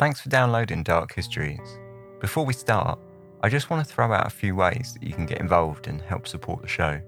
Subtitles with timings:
[0.00, 1.78] Thanks for downloading Dark Histories.
[2.20, 2.98] Before we start,
[3.42, 6.00] I just want to throw out a few ways that you can get involved and
[6.00, 6.98] help support the show.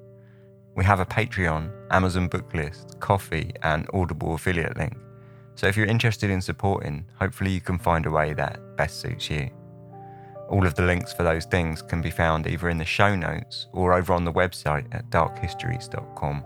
[0.77, 4.95] We have a Patreon, Amazon book list, Ko-fi, and Audible affiliate link.
[5.55, 9.31] So if you're interested in supporting, hopefully you can find a way that best suits
[9.31, 9.49] you.
[10.51, 13.69] All of the links for those things can be found either in the show notes
[13.73, 16.45] or over on the website at darkhistories.com.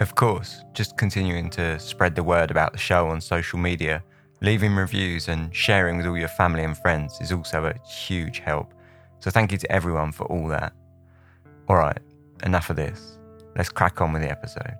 [0.00, 4.02] Of course, just continuing to spread the word about the show on social media,
[4.40, 8.72] leaving reviews, and sharing with all your family and friends is also a huge help.
[9.20, 10.72] So thank you to everyone for all that.
[11.68, 11.98] Alright,
[12.44, 13.18] enough of this.
[13.56, 14.76] Let's crack on with the episode.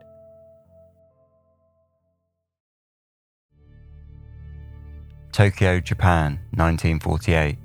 [5.32, 7.58] Tokyo, Japan, 1948.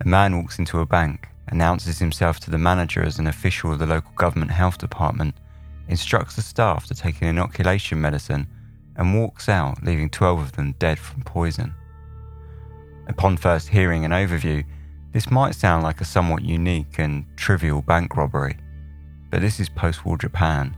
[0.00, 3.78] A man walks into a bank, announces himself to the manager as an official of
[3.78, 5.34] the local government health department,
[5.88, 8.46] instructs the staff to take an inoculation medicine,
[8.96, 11.74] and walks out, leaving 12 of them dead from poison.
[13.08, 14.64] Upon first hearing an overview,
[15.12, 18.56] this might sound like a somewhat unique and trivial bank robbery,
[19.30, 20.76] but this is post war Japan,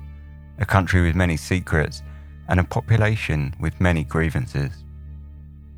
[0.58, 2.03] a country with many secrets
[2.48, 4.84] and a population with many grievances.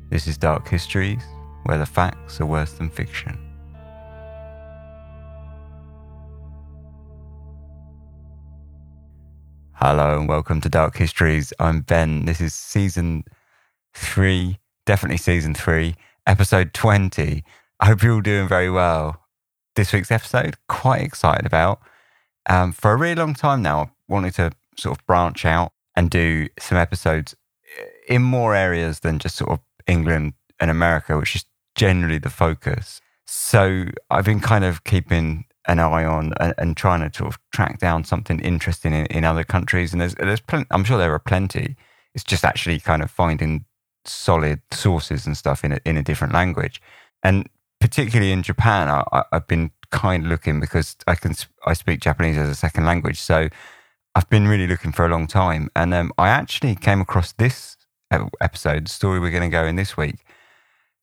[0.09, 1.23] This is Dark Histories,
[1.63, 3.48] where the facts are worse than fiction.
[9.81, 11.53] Hello and welcome to Dark Histories.
[11.57, 12.25] I'm Ben.
[12.25, 13.23] This is season
[13.93, 15.95] three, definitely season three,
[16.27, 17.45] episode 20.
[17.79, 19.23] I hope you're all doing very well.
[19.77, 21.79] This week's episode, quite excited about.
[22.49, 26.09] Um, for a really long time now, I've wanted to sort of branch out and
[26.09, 27.33] do some episodes
[28.05, 32.99] in more areas than just sort of England and America, which is generally the focus.
[33.25, 37.39] So I've been kind of keeping an eye on and, and trying to sort of
[37.51, 39.91] track down something interesting in, in other countries.
[39.91, 41.75] And there's, there's plen- I'm sure there are plenty.
[42.15, 43.65] It's just actually kind of finding
[44.05, 46.81] solid sources and stuff in a, in a different language.
[47.23, 47.49] And
[47.79, 51.33] particularly in Japan, I, have been kind of looking because I can
[51.65, 53.49] I speak Japanese as a second language, so
[54.15, 55.69] I've been really looking for a long time.
[55.75, 57.77] And um, I actually came across this
[58.11, 60.25] episode, the story we're going to go in this week,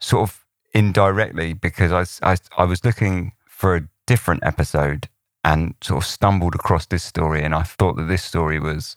[0.01, 0.45] sort of
[0.75, 5.09] indirectly because I, I, I was looking for a different episode
[5.43, 8.97] and sort of stumbled across this story, and I thought that this story was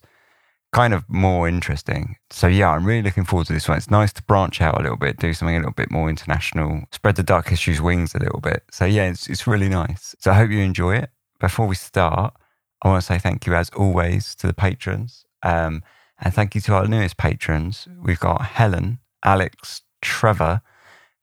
[0.73, 2.17] kind of more interesting.
[2.29, 3.77] So yeah, I'm really looking forward to this one.
[3.77, 6.83] It's nice to branch out a little bit, do something a little bit more international,
[6.91, 8.63] spread the dark histories wings a little bit.
[8.69, 10.13] So yeah, it's it's really nice.
[10.19, 11.09] So I hope you enjoy it.
[11.39, 12.33] Before we start,
[12.81, 15.25] I want to say thank you as always to the patrons.
[15.41, 15.83] Um,
[16.19, 17.87] and thank you to our newest patrons.
[18.01, 20.61] We've got Helen, Alex, Trevor,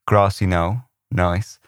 [0.06, 1.58] Grassy Knoll, nice,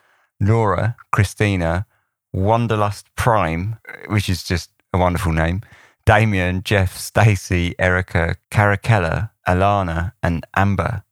[0.41, 1.87] Laura, Christina,
[2.33, 3.77] Wanderlust Prime,
[4.09, 5.63] which is just a wonderful name,
[6.05, 11.03] Damien, Jeff, Stacy, Erica, Caracella, Alana, and Amber.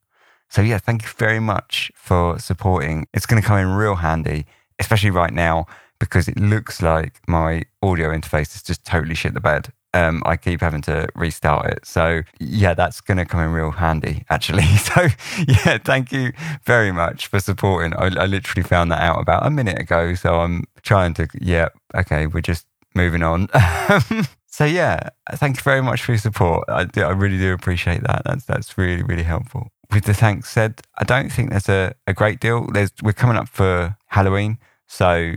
[0.48, 3.06] So yeah, thank you very much for supporting.
[3.12, 4.47] It's going to come in real handy,
[4.78, 5.66] especially right now
[5.98, 10.37] because it looks like my audio interface is just totally shit the bed um, I
[10.37, 11.87] keep having to restart it.
[11.87, 14.65] So yeah, that's going to come in real handy actually.
[14.77, 15.09] So
[15.49, 16.33] yeah, thank you
[16.65, 17.93] very much for supporting.
[17.95, 20.15] I, I literally found that out about a minute ago.
[20.15, 23.49] So I'm trying to, yeah, okay, we're just moving on.
[24.47, 26.65] so yeah, thank you very much for your support.
[26.69, 28.23] I, do, I really do appreciate that.
[28.25, 29.69] That's, that's really, really helpful.
[29.93, 32.67] With the thanks said, I don't think there's a, a great deal.
[32.73, 34.59] There's, we're coming up for Halloween.
[34.87, 35.35] So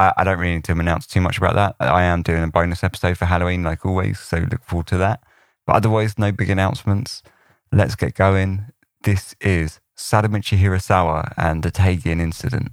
[0.00, 1.76] I, I, don't really need to announce too much about that.
[1.78, 5.22] I am doing a bonus episode for Halloween, like always, so look forward to that.
[5.66, 7.22] But otherwise, no big announcements.
[7.70, 8.64] Let's get going.
[9.02, 12.72] This is Sadamichi Hirasawa and the Teigin incident.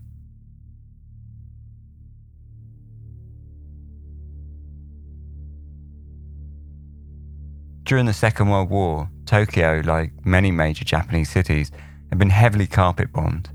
[7.84, 11.72] During the Second World War, Tokyo, like many major Japanese cities,
[12.10, 13.50] had been heavily carpet bombed.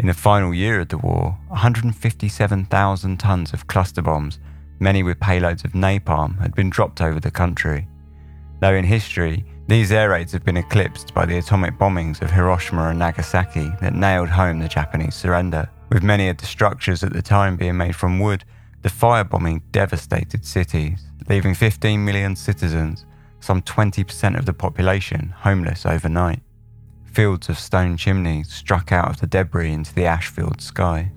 [0.00, 4.40] In the final year of the war, 157,000 tons of cluster bombs,
[4.80, 7.86] many with payloads of napalm, had been dropped over the country.
[8.60, 12.88] Though in history, these air raids have been eclipsed by the atomic bombings of Hiroshima
[12.88, 15.70] and Nagasaki that nailed home the Japanese surrender.
[15.90, 18.44] With many of the structures at the time being made from wood,
[18.82, 23.06] the firebombing devastated cities, leaving 15 million citizens,
[23.38, 26.42] some 20% of the population, homeless overnight
[27.14, 31.12] fields of stone chimneys struck out of the debris into the ash filled sky.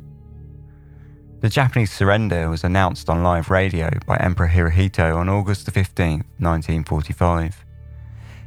[1.39, 7.65] The Japanese surrender was announced on live radio by Emperor Hirohito on August 15, 1945.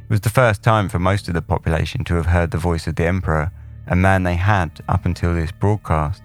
[0.03, 2.87] It was the first time for most of the population to have heard the voice
[2.87, 3.51] of the Emperor,
[3.87, 6.21] a man they had, up until this broadcast,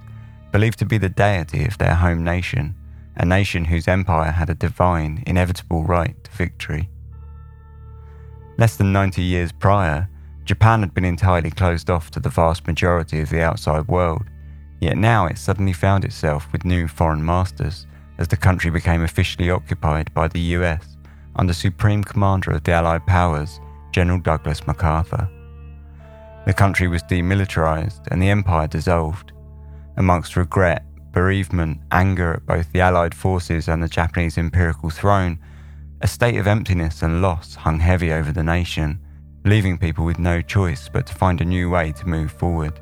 [0.52, 2.75] believed to be the deity of their home nation,
[3.17, 6.88] a nation whose empire had a divine, inevitable right to victory.
[8.58, 10.08] Less than 90 years prior,
[10.46, 14.22] Japan had been entirely closed off to the vast majority of the outside world,
[14.81, 17.87] yet now it suddenly found itself with new foreign masters
[18.19, 20.96] as the country became officially occupied by the US
[21.34, 23.60] under Supreme Commander of the Allied Powers,
[23.90, 25.28] General Douglas MacArthur.
[26.46, 29.32] The country was demilitarized and the empire dissolved.
[29.96, 35.40] Amongst regret, bereavement, anger at both the Allied forces and the Japanese imperial throne,
[36.02, 39.00] a state of emptiness and loss hung heavy over the nation,
[39.46, 42.81] leaving people with no choice but to find a new way to move forward.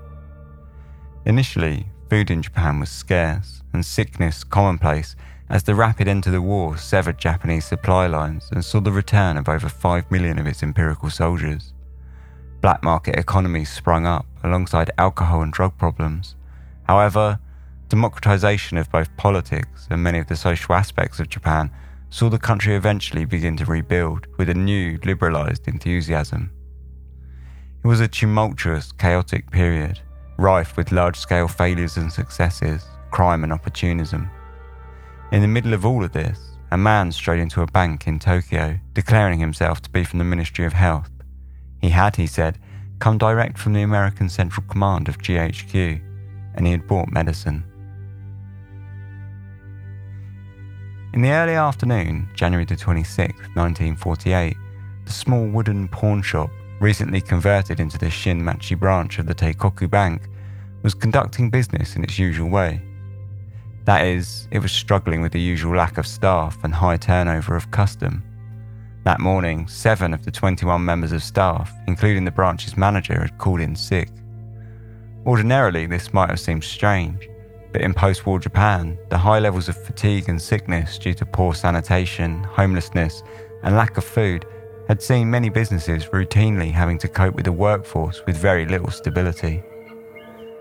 [1.26, 5.14] Initially, food in Japan was scarce and sickness commonplace
[5.50, 9.36] as the rapid end to the war severed Japanese supply lines and saw the return
[9.36, 11.74] of over 5 million of its imperial soldiers.
[12.62, 16.34] Black market economies sprung up alongside alcohol and drug problems.
[16.84, 17.38] However,
[17.90, 21.70] democratization of both politics and many of the social aspects of Japan
[22.10, 26.50] saw the country eventually begin to rebuild with a new, liberalized enthusiasm.
[27.82, 30.00] It was a tumultuous, chaotic period,
[30.38, 34.30] rife with large scale failures and successes, crime and opportunism.
[35.32, 36.38] In the middle of all of this,
[36.70, 40.64] a man strode into a bank in Tokyo, declaring himself to be from the Ministry
[40.64, 41.10] of Health.
[41.80, 42.58] He had, he said,
[42.98, 46.00] come direct from the American Central Command of GHQ,
[46.54, 47.64] and he had bought medicine.
[51.14, 54.56] In the early afternoon, January the 26th, 1948,
[55.04, 56.50] the small wooden pawn shop,
[56.80, 60.28] recently converted into the Shin-Machi branch of the Teikoku Bank,
[60.82, 62.82] was conducting business in its usual way.
[63.84, 67.70] That is, it was struggling with the usual lack of staff and high turnover of
[67.70, 68.24] custom.
[69.04, 73.60] That morning, seven of the 21 members of staff, including the branch's manager, had called
[73.60, 74.10] in sick.
[75.24, 77.28] Ordinarily, this might have seemed strange,
[77.74, 81.52] but in post war Japan, the high levels of fatigue and sickness due to poor
[81.52, 83.24] sanitation, homelessness,
[83.64, 84.46] and lack of food
[84.86, 89.60] had seen many businesses routinely having to cope with a workforce with very little stability.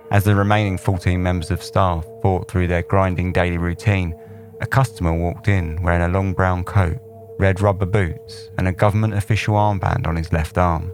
[0.09, 4.19] As the remaining 14 members of staff fought through their grinding daily routine,
[4.59, 6.97] a customer walked in wearing a long brown coat,
[7.37, 10.91] red rubber boots, and a government official armband on his left arm.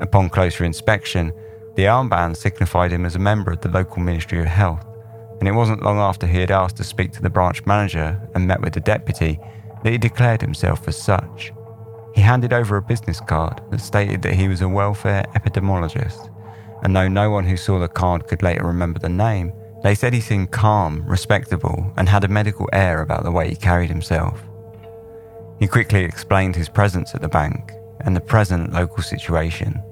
[0.00, 1.32] Upon closer inspection,
[1.76, 4.86] the armband signified him as a member of the local Ministry of Health,
[5.40, 8.46] and it wasn't long after he had asked to speak to the branch manager and
[8.46, 9.40] met with the deputy
[9.82, 11.52] that he declared himself as such.
[12.14, 16.30] He handed over a business card that stated that he was a welfare epidemiologist,
[16.84, 20.14] and though no one who saw the card could later remember the name, they said
[20.14, 24.40] he seemed calm, respectable, and had a medical air about the way he carried himself.
[25.58, 29.82] He quickly explained his presence at the bank and the present local situation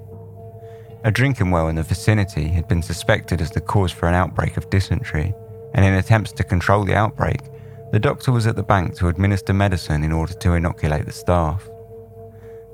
[1.03, 4.55] a drinking well in the vicinity had been suspected as the cause for an outbreak
[4.55, 5.33] of dysentery,
[5.73, 7.41] and in attempts to control the outbreak,
[7.91, 11.67] the doctor was at the bank to administer medicine in order to inoculate the staff.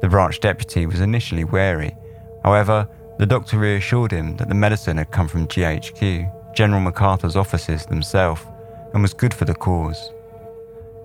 [0.01, 1.95] The branch deputy was initially wary,
[2.43, 2.87] however,
[3.17, 8.41] the doctor reassured him that the medicine had come from GHQ, General MacArthur's offices themselves,
[8.93, 10.11] and was good for the cause.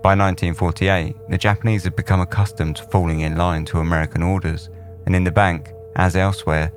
[0.03, 4.69] By 1948, the Japanese had become accustomed to falling in line to American orders,
[5.07, 6.71] and in the bank, as elsewhere,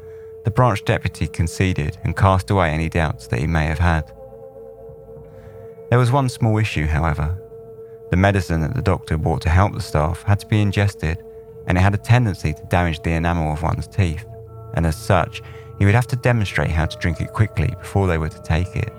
[0.47, 4.09] the branch deputy conceded and cast away any doubts that he may have had.
[5.89, 7.37] There was one small issue, however.
[8.11, 11.21] The medicine that the doctor brought to help the staff had to be ingested,
[11.67, 14.25] and it had a tendency to damage the enamel of one's teeth,
[14.75, 15.41] and as such,
[15.79, 18.73] he would have to demonstrate how to drink it quickly before they were to take
[18.73, 18.93] it.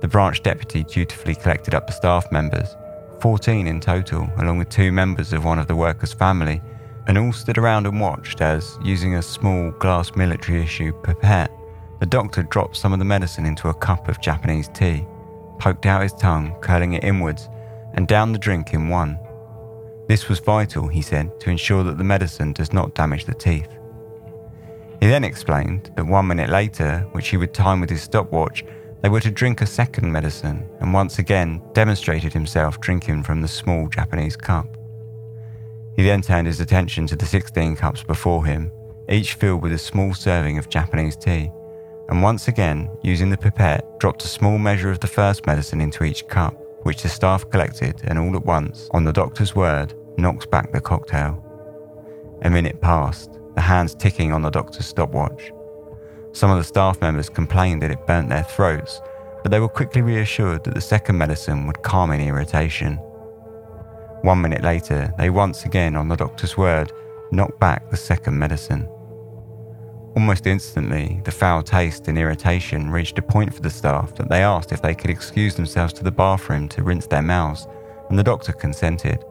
[0.00, 2.74] The branch deputy dutifully collected up the staff members,
[3.20, 6.62] 14 in total, along with two members of one of the workers' family,
[7.08, 11.50] and all stood around and watched as, using a small glass military issue pipette,
[12.00, 15.06] the doctor dropped some of the medicine into a cup of Japanese tea,
[15.58, 17.48] poked out his tongue, curling it inwards,
[17.94, 19.18] and downed the drink in one.
[20.06, 23.68] This was vital, he said, to ensure that the medicine does not damage the teeth.
[25.00, 28.64] He then explained that one minute later, which he would time with his stopwatch,
[29.00, 33.48] they were to drink a second medicine, and once again demonstrated himself drinking from the
[33.48, 34.77] small Japanese cup.
[35.98, 38.70] He then turned his attention to the 16 cups before him,
[39.08, 41.50] each filled with a small serving of Japanese tea,
[42.08, 46.04] and once again, using the pipette, dropped a small measure of the first medicine into
[46.04, 50.48] each cup, which the staff collected and all at once, on the doctor's word, knocked
[50.52, 51.44] back the cocktail.
[52.42, 55.50] A minute passed, the hands ticking on the doctor's stopwatch.
[56.30, 59.00] Some of the staff members complained that it burnt their throats,
[59.42, 63.00] but they were quickly reassured that the second medicine would calm any irritation.
[64.22, 66.90] One minute later, they once again, on the doctor's word,
[67.30, 68.88] knocked back the second medicine.
[70.16, 74.42] Almost instantly, the foul taste and irritation reached a point for the staff that they
[74.42, 77.68] asked if they could excuse themselves to the bathroom to rinse their mouths,
[78.10, 79.24] and the doctor consented.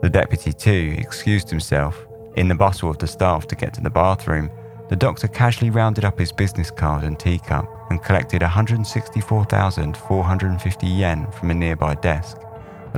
[0.00, 3.90] The deputy, too, excused himself, In the bustle of the staff to get to the
[3.90, 4.48] bathroom,
[4.88, 11.50] the doctor casually rounded up his business card and teacup and collected 164,450 yen from
[11.50, 12.38] a nearby desk,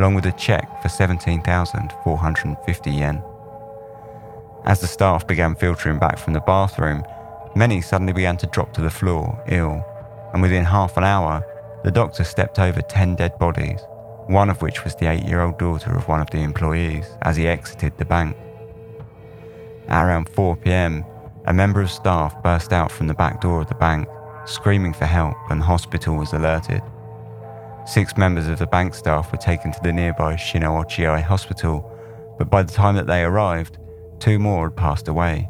[0.00, 3.22] along with a check for 17,450 yen.
[4.64, 7.04] As the staff began filtering back from the bathroom,
[7.54, 9.84] many suddenly began to drop to the floor, ill,
[10.32, 11.44] and within half an hour,
[11.84, 13.82] the doctor stepped over 10 dead bodies,
[14.26, 17.36] one of which was the eight year old daughter of one of the employees, as
[17.36, 18.34] he exited the bank.
[19.88, 21.04] At around 4 pm,
[21.44, 24.08] a member of staff burst out from the back door of the bank,
[24.46, 26.80] screaming for help, and the hospital was alerted.
[27.90, 31.90] Six members of the bank staff were taken to the nearby Shin-Ochiai hospital,
[32.38, 33.78] but by the time that they arrived,
[34.20, 35.48] two more had passed away.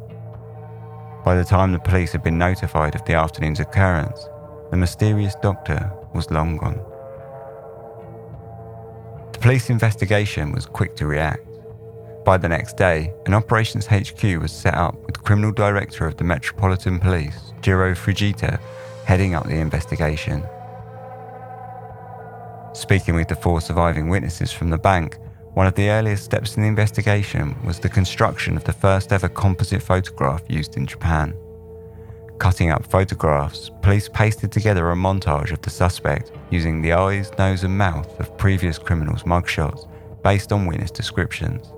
[1.23, 4.27] By the time the police had been notified of the afternoon's occurrence,
[4.71, 6.81] the mysterious doctor was long gone.
[9.33, 11.47] The police investigation was quick to react.
[12.25, 16.25] By the next day, an operations HQ was set up with criminal director of the
[16.25, 18.59] Metropolitan Police, Jiro Fujita,
[19.05, 20.43] heading up the investigation.
[22.73, 25.19] Speaking with the four surviving witnesses from the bank,
[25.55, 29.29] one of the earliest steps in the investigation was the construction of the first ever
[29.29, 31.35] composite photograph used in Japan.
[32.39, 37.65] Cutting up photographs, police pasted together a montage of the suspect using the eyes, nose,
[37.65, 39.89] and mouth of previous criminals' mugshots
[40.23, 41.73] based on witness descriptions.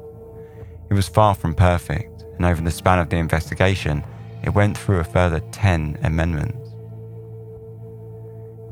[0.90, 4.04] It was far from perfect, and over the span of the investigation,
[4.44, 6.61] it went through a further 10 amendments.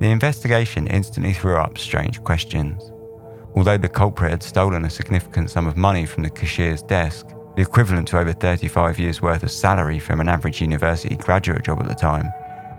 [0.00, 2.90] The investigation instantly threw up strange questions.
[3.54, 7.60] Although the culprit had stolen a significant sum of money from the cashier's desk, the
[7.60, 11.88] equivalent to over 35 years' worth of salary from an average university graduate job at
[11.88, 12.32] the time,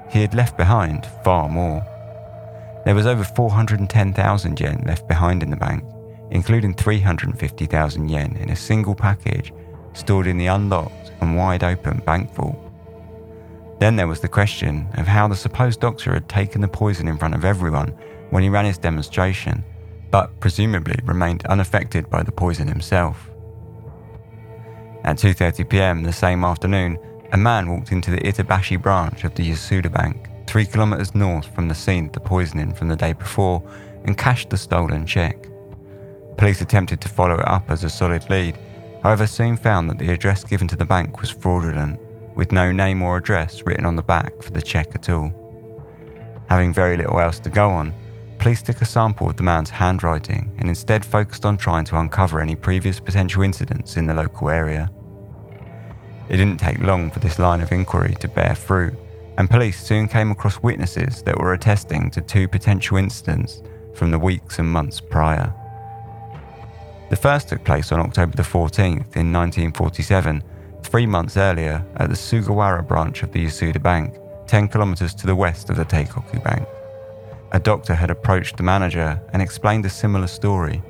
[0.09, 1.85] he had left behind far more.
[2.85, 5.83] There was over 410,000 yen left behind in the bank,
[6.31, 9.53] including 350,000 yen in a single package
[9.93, 12.70] stored in the unlocked and wide open bank vault.
[13.81, 17.17] Then there was the question of how the supposed doctor had taken the poison in
[17.17, 17.87] front of everyone
[18.29, 19.63] when he ran his demonstration,
[20.11, 23.31] but presumably remained unaffected by the poison himself.
[25.03, 26.03] At 2:30 p.m.
[26.03, 26.99] the same afternoon,
[27.31, 31.67] a man walked into the Itabashi branch of the Yasuda Bank, 3 kilometers north from
[31.67, 33.63] the scene of the poisoning from the day before,
[34.05, 35.47] and cashed the stolen check.
[36.37, 38.59] Police attempted to follow it up as a solid lead,
[39.01, 41.99] however, soon found that the address given to the bank was fraudulent,
[42.35, 45.33] with no name or address written on the back for the check at all.
[46.49, 47.93] Having very little else to go on,
[48.39, 52.39] police took a sample of the man's handwriting and instead focused on trying to uncover
[52.39, 54.89] any previous potential incidents in the local area.
[56.29, 58.95] It didn't take long for this line of inquiry to bear fruit,
[59.37, 63.61] and police soon came across witnesses that were attesting to two potential incidents
[63.95, 65.53] from the weeks and months prior.
[67.09, 70.41] The first took place on October the 14th in 1947,
[70.91, 74.13] three months earlier at the Sugawara branch of the Yasuda Bank,
[74.47, 76.67] 10 kilometers to the west of the Teikoku Bank.
[77.53, 80.83] A doctor had approached the manager and explained a similar story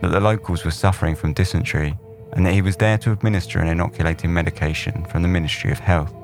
[0.00, 1.98] that the locals were suffering from dysentery
[2.32, 6.14] and that he was there to administer an inoculating medication from the Ministry of Health.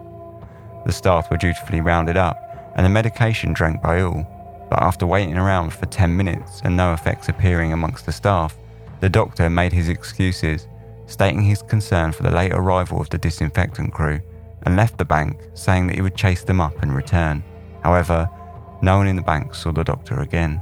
[0.87, 4.27] The staff were dutifully rounded up and the medication drank by all,
[4.71, 8.57] but after waiting around for 10 minutes and no effects appearing amongst the staff,
[9.01, 10.67] the doctor made his excuses,
[11.09, 14.21] stating his concern for the late arrival of the disinfectant crew,
[14.63, 17.43] and left the bank, saying that he would chase them up and return.
[17.83, 18.31] However,
[18.83, 20.61] no one in the bank saw the doctor again.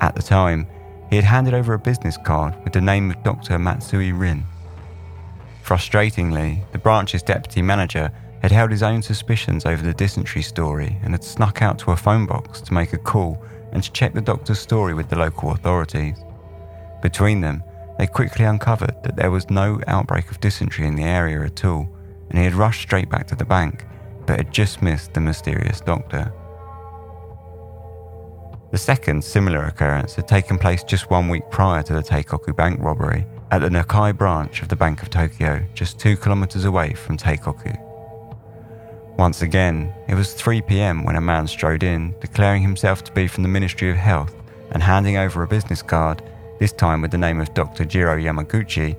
[0.00, 0.66] At the time,
[1.10, 3.58] he had handed over a business card with the name of Dr.
[3.58, 4.44] Matsui Rin.
[5.62, 8.10] Frustratingly, the branch's deputy manager
[8.42, 11.96] had held his own suspicions over the dysentery story and had snuck out to a
[11.96, 15.52] phone box to make a call and to check the doctor's story with the local
[15.52, 16.18] authorities.
[17.00, 17.62] Between them,
[17.98, 21.88] they quickly uncovered that there was no outbreak of dysentery in the area at all,
[22.28, 23.84] and he had rushed straight back to the bank,
[24.26, 26.32] but had just missed the mysterious doctor.
[28.72, 32.80] The second similar occurrence had taken place just one week prior to the Teikoku Bank
[32.80, 37.16] robbery at the Nakai branch of the Bank of Tokyo, just two kilometers away from
[37.16, 37.78] Teikoku.
[39.16, 43.28] Once again, it was 3 pm when a man strode in, declaring himself to be
[43.28, 44.34] from the Ministry of Health
[44.72, 46.20] and handing over a business card
[46.58, 47.84] this time with the name of Dr.
[47.84, 48.96] Jiro Yamaguchi,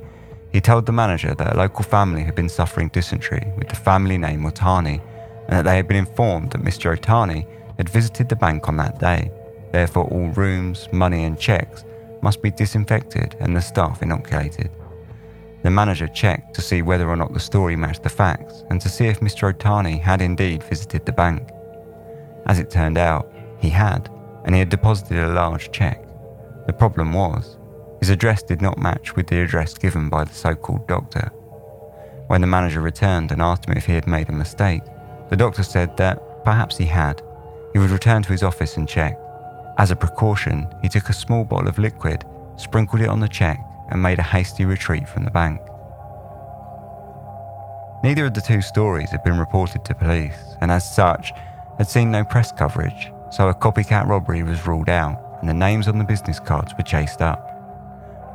[0.51, 4.17] he told the manager that a local family had been suffering dysentery with the family
[4.17, 5.01] name Otani,
[5.47, 6.97] and that they had been informed that Mr.
[6.97, 7.45] Otani
[7.77, 9.31] had visited the bank on that day.
[9.71, 11.83] Therefore, all rooms, money, and checks
[12.21, 14.71] must be disinfected and the staff inoculated.
[15.63, 18.87] The manager checked to see whether or not the story matched the facts and to
[18.87, 19.53] see if Mr.
[19.53, 21.49] Otani had indeed visited the bank.
[22.45, 24.09] As it turned out, he had,
[24.45, 26.04] and he had deposited a large check.
[26.67, 27.57] The problem was,
[27.99, 31.31] his address did not match with the address given by the so called doctor.
[32.27, 34.81] When the manager returned and asked him if he had made a mistake,
[35.29, 37.21] the doctor said that perhaps he had.
[37.73, 39.19] He would return to his office and check.
[39.77, 42.23] As a precaution, he took a small bottle of liquid,
[42.57, 45.61] sprinkled it on the check, and made a hasty retreat from the bank.
[48.03, 51.31] Neither of the two stories had been reported to police, and as such,
[51.77, 55.87] had seen no press coverage, so a copycat robbery was ruled out and the names
[55.87, 57.51] on the business cards were chased up.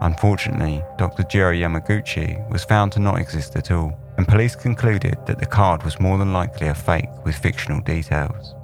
[0.01, 1.25] Unfortunately, Dr.
[1.25, 5.83] Jiro Yamaguchi was found to not exist at all, and police concluded that the card
[5.83, 8.55] was more than likely a fake with fictional details.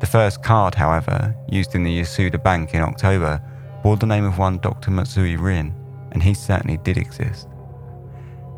[0.00, 3.40] The first card, however, used in the Yasuda Bank in October,
[3.84, 4.90] bore the name of one Dr.
[4.90, 5.72] Matsui Rin,
[6.10, 7.46] and he certainly did exist.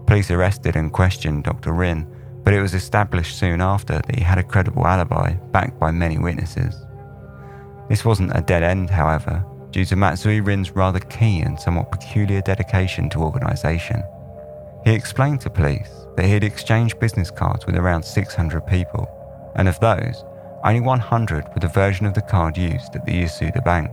[0.07, 1.75] Police arrested and questioned Dr.
[1.75, 2.07] Rin,
[2.45, 6.16] but it was established soon after that he had a credible alibi backed by many
[6.16, 6.83] witnesses.
[7.93, 12.41] This wasn't a dead end, however, due to Matsui Rin's rather keen and somewhat peculiar
[12.41, 14.03] dedication to organisation.
[14.83, 19.07] He explained to police that he had exchanged business cards with around 600 people,
[19.57, 20.25] and of those,
[20.65, 23.91] only 100 were the version of the card used at the Yasuda Bank.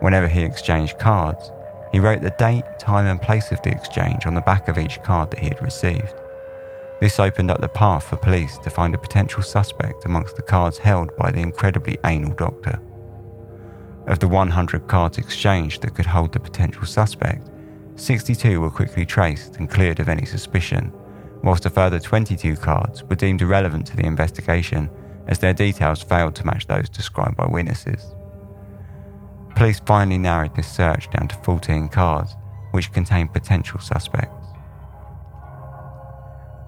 [0.00, 1.52] Whenever he exchanged cards,
[1.92, 5.02] he wrote the date, time, and place of the exchange on the back of each
[5.02, 6.14] card that he had received.
[7.02, 10.78] This opened up the path for police to find a potential suspect amongst the cards
[10.78, 12.80] held by the incredibly anal doctor.
[14.06, 17.48] Of the 100 cards exchanged that could hold the potential suspect,
[17.96, 20.92] 62 were quickly traced and cleared of any suspicion,
[21.42, 24.90] whilst a further 22 cards were deemed irrelevant to the investigation
[25.28, 28.14] as their details failed to match those described by witnesses.
[29.54, 32.34] Police finally narrowed this search down to 14 cards,
[32.72, 34.46] which contained potential suspects.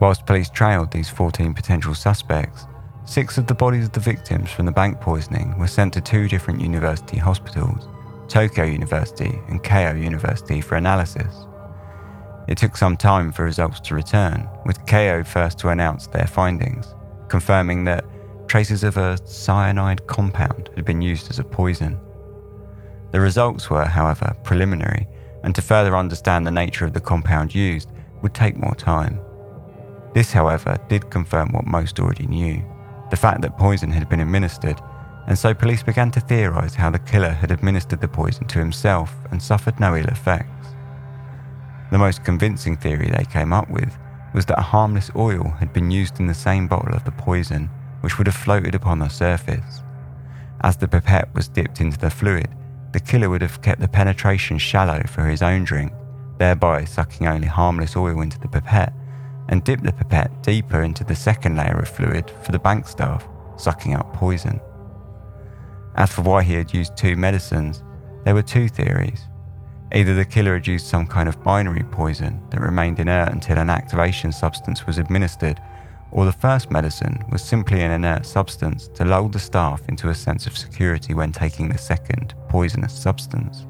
[0.00, 2.66] Whilst police trailed these 14 potential suspects,
[3.04, 6.26] six of the bodies of the victims from the bank poisoning were sent to two
[6.26, 7.86] different university hospitals,
[8.28, 11.46] Tokyo University and Keio University, for analysis.
[12.48, 16.94] It took some time for results to return, with Keio first to announce their findings,
[17.28, 18.04] confirming that
[18.48, 22.00] traces of a cyanide compound had been used as a poison.
[23.12, 25.06] The results were, however, preliminary,
[25.42, 27.90] and to further understand the nature of the compound used
[28.22, 29.20] would take more time.
[30.14, 32.64] This, however, did confirm what most already knew
[33.10, 34.80] the fact that poison had been administered,
[35.26, 39.14] and so police began to theorise how the killer had administered the poison to himself
[39.30, 40.68] and suffered no ill effects.
[41.90, 43.96] The most convincing theory they came up with
[44.34, 47.70] was that a harmless oil had been used in the same bottle of the poison,
[48.00, 49.82] which would have floated upon the surface.
[50.62, 52.48] As the pipette was dipped into the fluid,
[52.92, 55.92] the killer would have kept the penetration shallow for his own drink,
[56.38, 58.92] thereby sucking only harmless oil into the pipette
[59.48, 63.28] and dip the pipette deeper into the second layer of fluid for the bank staff,
[63.56, 64.60] sucking up poison.
[65.96, 67.82] As for why he had used two medicines,
[68.24, 69.20] there were two theories.
[69.92, 73.70] Either the killer had used some kind of binary poison that remained inert until an
[73.70, 75.60] activation substance was administered,
[76.10, 80.14] or the first medicine was simply an inert substance to lull the staff into a
[80.14, 83.66] sense of security when taking the second, poisonous substance.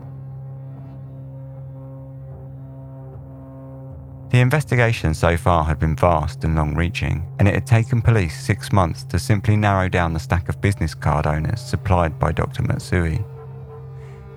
[4.35, 8.45] The investigation so far had been vast and long reaching, and it had taken police
[8.45, 12.65] six months to simply narrow down the stack of business card owners supplied by Dr.
[12.65, 13.25] Matsui.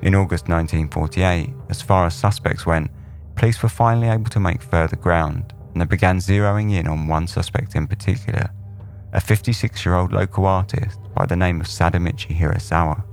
[0.03, 2.91] In August 1948, as far as suspects went,
[3.35, 7.25] police were finally able to make further ground, and they began zeroing in on one
[7.25, 8.51] suspect in particular
[9.13, 13.03] a 56 year old local artist by the name of Sadamichi Hirasawa.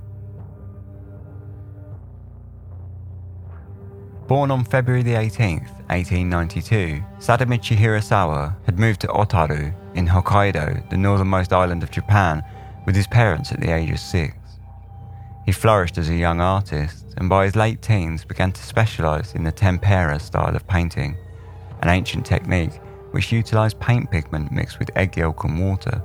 [4.27, 10.97] Born on February the 18th, 1892, Sadamichi Hirasawa had moved to Otaru in Hokkaido, the
[10.97, 12.43] northernmost island of Japan,
[12.87, 14.35] with his parents at the age of six.
[15.45, 19.43] He flourished as a young artist and by his late teens began to specialise in
[19.43, 21.15] the tempera style of painting,
[21.83, 22.73] an ancient technique
[23.11, 26.01] which utilised paint pigment mixed with egg yolk and water.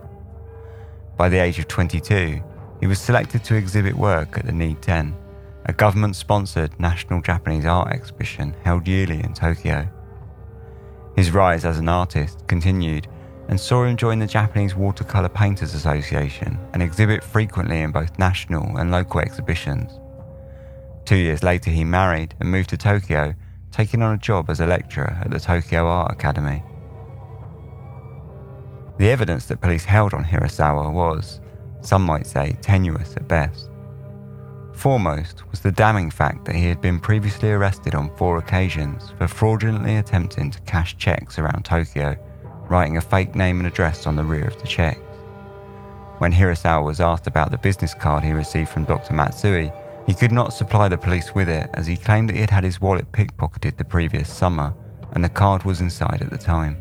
[1.17, 2.43] By the age of 22,
[2.81, 5.15] he was selected to exhibit work at the Niiten,
[5.67, 9.89] a government sponsored national Japanese art exhibition held yearly in Tokyo.
[11.17, 13.09] His rise as an artist continued
[13.49, 18.77] and saw him join the Japanese Watercolour Painters Association and exhibit frequently in both national
[18.77, 19.99] and local exhibitions.
[21.05, 23.35] Two years later, he married and moved to Tokyo,
[23.73, 26.63] taking on a job as a lecturer at the Tokyo Art Academy.
[28.99, 31.41] The evidence that police held on Hirasawa was,
[31.81, 33.70] some might say, tenuous at best.
[34.81, 39.29] Foremost was the damning fact that he had been previously arrested on four occasions for
[39.29, 42.17] fraudulently attempting to cash checks around Tokyo,
[42.71, 44.99] writing a fake name and address on the rear of the checks.
[46.17, 49.13] When Hirasawa was asked about the business card he received from Dr.
[49.13, 49.71] Matsui,
[50.07, 52.65] he could not supply the police with it as he claimed that he had had
[52.65, 54.73] his wallet pickpocketed the previous summer
[55.13, 56.79] and the card was inside at the time.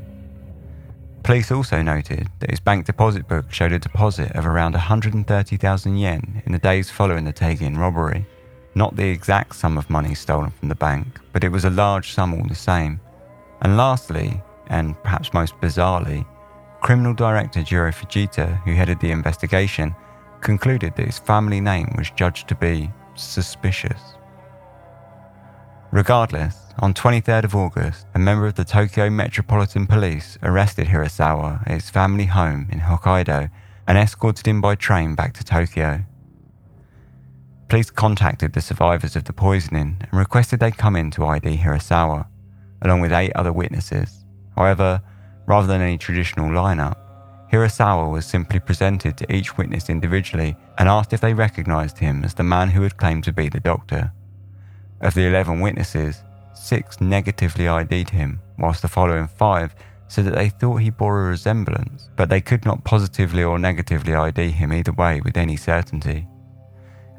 [1.23, 6.41] Police also noted that his bank deposit book showed a deposit of around 130,000 yen
[6.45, 8.25] in the days following the Teigin robbery.
[8.73, 12.13] Not the exact sum of money stolen from the bank, but it was a large
[12.13, 12.99] sum all the same.
[13.61, 16.25] And lastly, and perhaps most bizarrely,
[16.81, 19.95] criminal director Jiro Fujita, who headed the investigation,
[20.41, 24.01] concluded that his family name was judged to be suspicious.
[25.91, 31.73] Regardless, on 23rd of August, a member of the Tokyo Metropolitan Police arrested Hirasawa at
[31.73, 33.49] his family home in Hokkaido
[33.87, 36.05] and escorted him by train back to Tokyo.
[37.67, 42.27] Police contacted the survivors of the poisoning and requested they come in to ID Hirasawa,
[42.81, 44.23] along with eight other witnesses.
[44.55, 45.01] However,
[45.47, 46.95] rather than any traditional lineup,
[47.51, 52.35] Hirasawa was simply presented to each witness individually and asked if they recognized him as
[52.35, 54.13] the man who had claimed to be the doctor.
[55.01, 56.23] Of the 11 witnesses,
[56.59, 59.73] six negatively ID'd him, whilst the following five
[60.07, 64.13] said that they thought he bore a resemblance, but they could not positively or negatively
[64.13, 66.27] ID him either way with any certainty.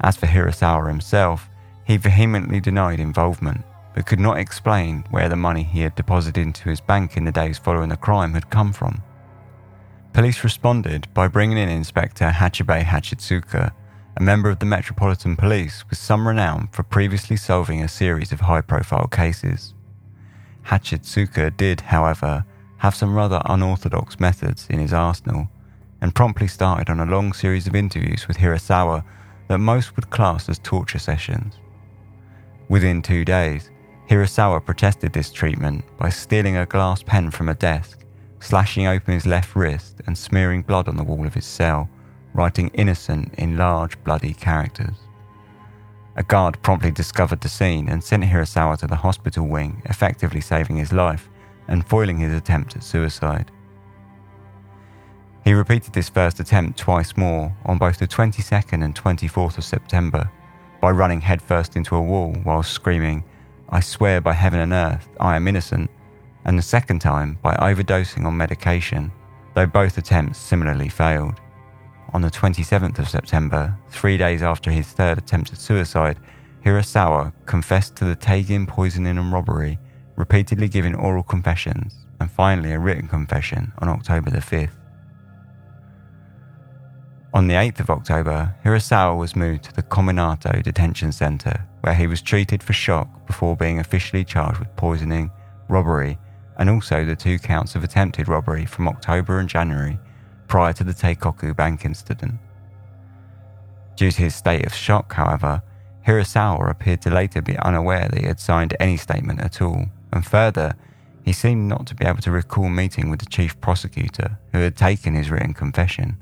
[0.01, 1.49] As for Hirasawa himself,
[1.85, 3.63] he vehemently denied involvement,
[3.95, 7.31] but could not explain where the money he had deposited into his bank in the
[7.31, 9.01] days following the crime had come from.
[10.13, 13.71] Police responded by bringing in Inspector Hachibe Hachitsuka,
[14.17, 18.41] a member of the Metropolitan Police with some renown for previously solving a series of
[18.41, 19.73] high profile cases.
[20.65, 22.45] Hachitsuka did, however,
[22.77, 25.49] have some rather unorthodox methods in his arsenal
[26.01, 29.03] and promptly started on a long series of interviews with Hirasawa
[29.47, 31.55] that most would class as torture sessions.
[32.69, 33.69] Within two days,
[34.09, 38.01] Hirasawa protested this treatment by stealing a glass pen from a desk
[38.41, 41.89] slashing open his left wrist and smearing blood on the wall of his cell,
[42.33, 44.95] writing innocent in large bloody characters.
[46.15, 50.77] A guard promptly discovered the scene and sent Hirasawa to the hospital wing, effectively saving
[50.77, 51.29] his life
[51.67, 53.49] and foiling his attempt at suicide.
[55.43, 60.29] He repeated this first attempt twice more on both the 22nd and 24th of September
[60.81, 63.23] by running headfirst into a wall while screaming,
[63.69, 65.89] I swear by heaven and earth, I am innocent,
[66.45, 69.11] and the second time by overdosing on medication,
[69.53, 71.39] though both attempts similarly failed.
[72.13, 76.19] On the 27th of September, three days after his third attempt at suicide,
[76.65, 79.79] Hirasawa confessed to the Teigin poisoning and robbery,
[80.17, 84.71] repeatedly giving oral confessions, and finally a written confession on October the 5th.
[87.33, 92.07] On the 8th of October, Hirasawa was moved to the Kominato Detention Center, where he
[92.07, 95.31] was treated for shock before being officially charged with poisoning,
[95.69, 96.17] robbery,
[96.57, 99.97] and also the two counts of attempted robbery from October and January
[100.51, 102.33] prior to the Teikoku Bank incident.
[103.95, 105.63] Due to his state of shock, however,
[106.05, 110.25] Hirasawa appeared to later be unaware that he had signed any statement at all, and
[110.25, 110.75] further,
[111.23, 114.75] he seemed not to be able to recall meeting with the chief prosecutor who had
[114.75, 116.17] taken his written confession.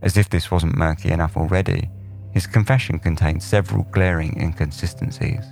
[0.00, 1.90] As if this wasn't murky enough already,
[2.32, 5.44] his confession contained several glaring inconsistencies.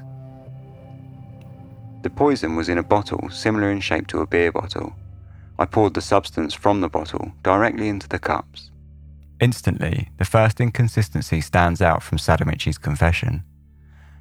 [2.01, 4.95] The poison was in a bottle similar in shape to a beer bottle.
[5.59, 8.71] I poured the substance from the bottle directly into the cups.
[9.41, 13.45] Instantly, the first inconsistency stands out from Sadamichi's confession.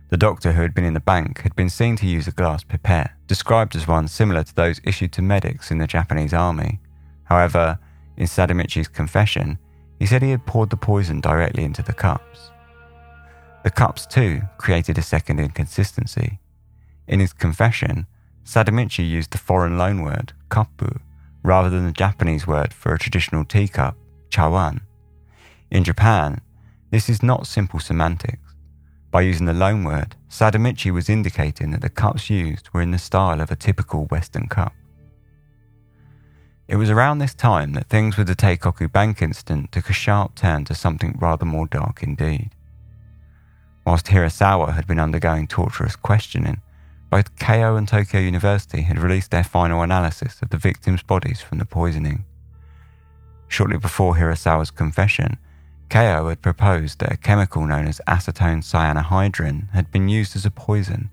[0.09, 2.63] The doctor who had been in the bank had been seen to use a glass
[2.63, 6.79] pipette, described as one similar to those issued to medics in the Japanese army.
[7.23, 7.79] However,
[8.15, 9.57] in Sadamichi's confession,
[9.97, 12.51] he said he had poured the poison directly into the cups.
[13.63, 16.39] The cups, too, created a second inconsistency.
[17.07, 18.05] In his confession,
[18.45, 20.99] Sadamichi used the foreign loanword, kappu,
[21.43, 23.95] rather than the Japanese word for a traditional teacup,
[24.29, 24.82] chawan.
[25.69, 26.41] In Japan,
[26.89, 28.53] this is not simple semantics.
[29.12, 33.41] By using the loanword, Sadamichi was indicating that the cups used were in the style
[33.41, 34.73] of a typical Western cup.
[36.67, 40.34] It was around this time that things with the Teikoku Bank incident took a sharp
[40.34, 42.49] turn to something rather more dark indeed.
[43.86, 46.62] Whilst Hirasawa had been undergoing torturous questioning,
[47.13, 51.60] both Keio and Tokyo University had released their final analysis of the victims' bodies from
[51.60, 52.26] the poisoning.
[53.47, 55.38] Shortly before Hirasawa's confession,
[55.91, 60.49] Keio had proposed that a chemical known as acetone cyanohydrin had been used as a
[60.49, 61.12] poison,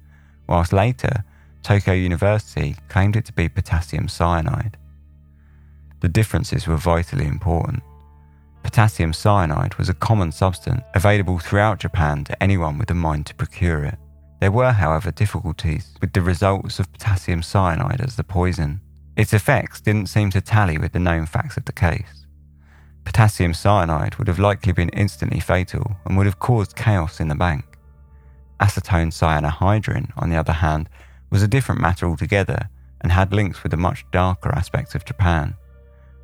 [0.49, 1.23] whilst later,
[1.63, 4.79] Tokyo University claimed it to be potassium cyanide.
[6.01, 7.83] The differences were vitally important.
[8.63, 13.35] Potassium cyanide was a common substance available throughout Japan to anyone with a mind to
[13.35, 13.99] procure it.
[14.41, 18.81] There were, however, difficulties with the results of potassium cyanide as the poison.
[19.15, 22.27] Its effects didn't seem to tally with the known facts of the case.
[23.05, 27.35] Potassium cyanide would have likely been instantly fatal and would have caused chaos in the
[27.35, 27.65] bank.
[28.61, 30.89] Acetone cyanohydrin, on the other hand,
[31.31, 32.71] was a different matter altogether
[33.03, 35.55] and had links with the much darker aspects of Japan,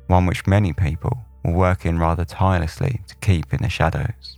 [0.07, 4.36] one which many people were working rather tirelessly to keep in the shadows.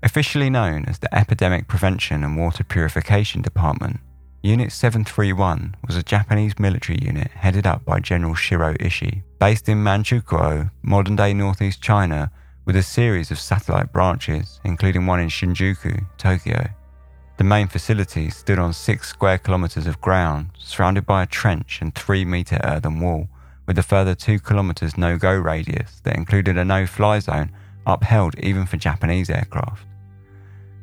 [0.00, 3.98] Officially known as the Epidemic Prevention and Water Purification Department,
[4.42, 9.82] Unit 731 was a Japanese military unit headed up by General Shiro Ishii, based in
[9.82, 12.30] Manchukuo, modern day northeast China,
[12.64, 16.68] with a series of satellite branches, including one in Shinjuku, Tokyo.
[17.36, 21.92] The main facility stood on six square kilometres of ground, surrounded by a trench and
[21.92, 23.28] three metre earthen wall,
[23.66, 27.50] with a further two kilometres no go radius that included a no fly zone
[27.84, 29.87] upheld even for Japanese aircraft.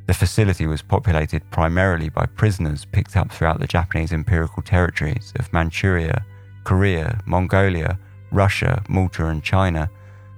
[0.08, 5.52] The facility was populated primarily by prisoners picked up throughout the Japanese imperial territories of
[5.52, 6.24] Manchuria,
[6.64, 7.98] Korea, Mongolia,
[8.32, 9.90] Russia, Malta, and China,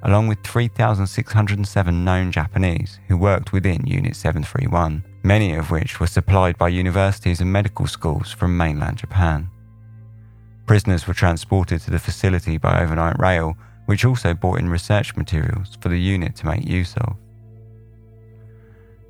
[0.04, 6.58] along with 3,607 known Japanese who worked within Unit 731, many of which were supplied
[6.58, 9.50] by universities and medical schools from mainland Japan.
[10.66, 15.78] Prisoners were transported to the facility by overnight rail, which also brought in research materials
[15.82, 17.18] for the unit to make use of.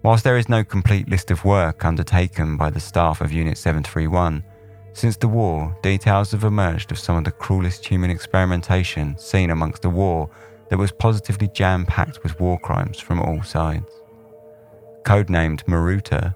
[0.03, 4.43] Whilst there is no complete list of work undertaken by the staff of Unit 731,
[4.93, 9.86] since the war, details have emerged of some of the cruelest human experimentation seen amongst
[9.86, 10.29] a war
[10.69, 13.91] that was positively jam packed with war crimes from all sides.
[15.03, 16.36] Codenamed Maruta,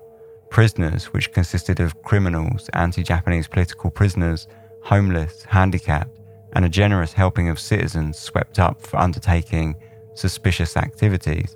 [0.49, 4.47] prisoners, which consisted of criminals, anti Japanese political prisoners,
[4.83, 6.19] homeless, handicapped,
[6.53, 9.75] and a generous helping of citizens swept up for undertaking
[10.13, 11.55] suspicious activities,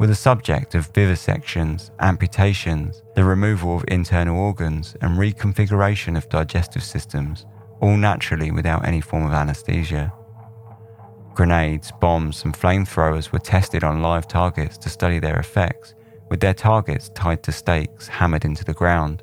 [0.00, 6.82] were the subject of vivisections, amputations, the removal of internal organs, and reconfiguration of digestive
[6.82, 7.44] systems,
[7.80, 10.10] all naturally without any form of anaesthesia.
[11.34, 15.94] Grenades, bombs, and flamethrowers were tested on live targets to study their effects,
[16.30, 19.22] with their targets tied to stakes hammered into the ground,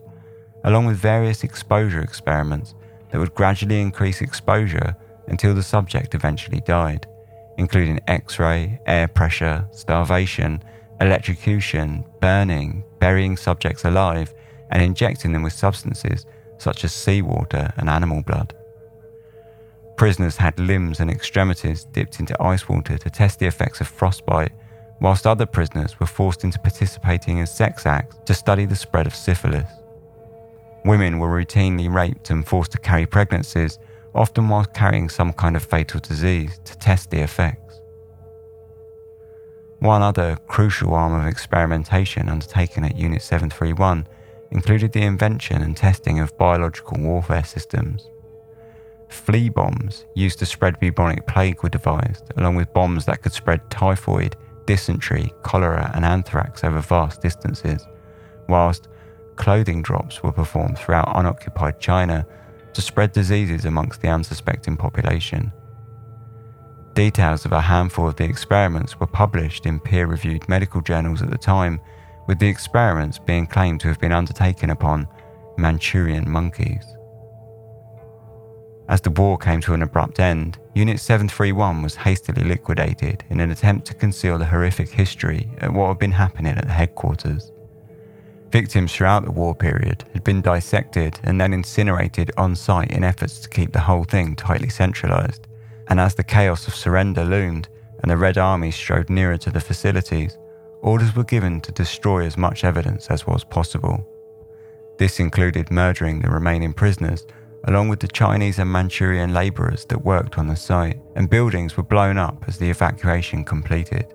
[0.63, 2.75] along with various exposure experiments
[3.09, 4.95] that would gradually increase exposure
[5.27, 7.07] until the subject eventually died
[7.57, 10.63] including X ray, air pressure, starvation,
[11.01, 14.33] electrocution, burning, burying subjects alive,
[14.71, 16.25] and injecting them with substances
[16.57, 18.53] such as seawater and animal blood.
[19.95, 24.51] Prisoners had limbs and extremities dipped into ice water to test the effects of frostbite,
[24.99, 29.15] whilst other prisoners were forced into participating in sex acts to study the spread of
[29.15, 29.69] syphilis.
[30.85, 33.79] Women were routinely raped and forced to carry pregnancies
[34.17, 37.79] often while carrying some kind of fatal disease, to test the effects.
[39.79, 44.07] One other crucial arm of experimentation undertaken at Unit 731
[44.49, 48.09] included the invention and testing of biological warfare systems.
[49.09, 53.69] Flea bombs used to spread bubonic plague were devised, along with bombs that could spread
[53.69, 57.85] typhoid, dysentery, cholera, and anthrax over vast distances,
[58.49, 58.87] whilst
[59.35, 62.25] clothing drops were performed throughout unoccupied China
[62.77, 65.51] to spread diseases amongst the unsuspecting population.
[66.93, 71.31] Details of a handful of the experiments were published in peer reviewed medical journals at
[71.31, 71.81] the time,
[72.27, 75.07] with the experiments being claimed to have been undertaken upon
[75.57, 76.85] Manchurian monkeys.
[78.89, 83.49] As the war came to an abrupt end, Unit 731 was hastily liquidated in an
[83.49, 87.51] attempt to conceal the horrific history of what had been happening at the headquarters.
[88.51, 93.39] Victims throughout the war period had been dissected and then incinerated on site in efforts
[93.39, 95.47] to keep the whole thing tightly centralised.
[95.89, 97.67] And as the chaos of surrender loomed
[98.01, 100.37] and the Red Army strode nearer to the facilities,
[100.81, 104.07] orders were given to destroy as much evidence as was possible.
[104.97, 107.25] This included murdering the remaining prisoners,
[107.65, 111.83] along with the Chinese and Manchurian labourers that worked on the site, and buildings were
[111.83, 114.13] blown up as the evacuation completed.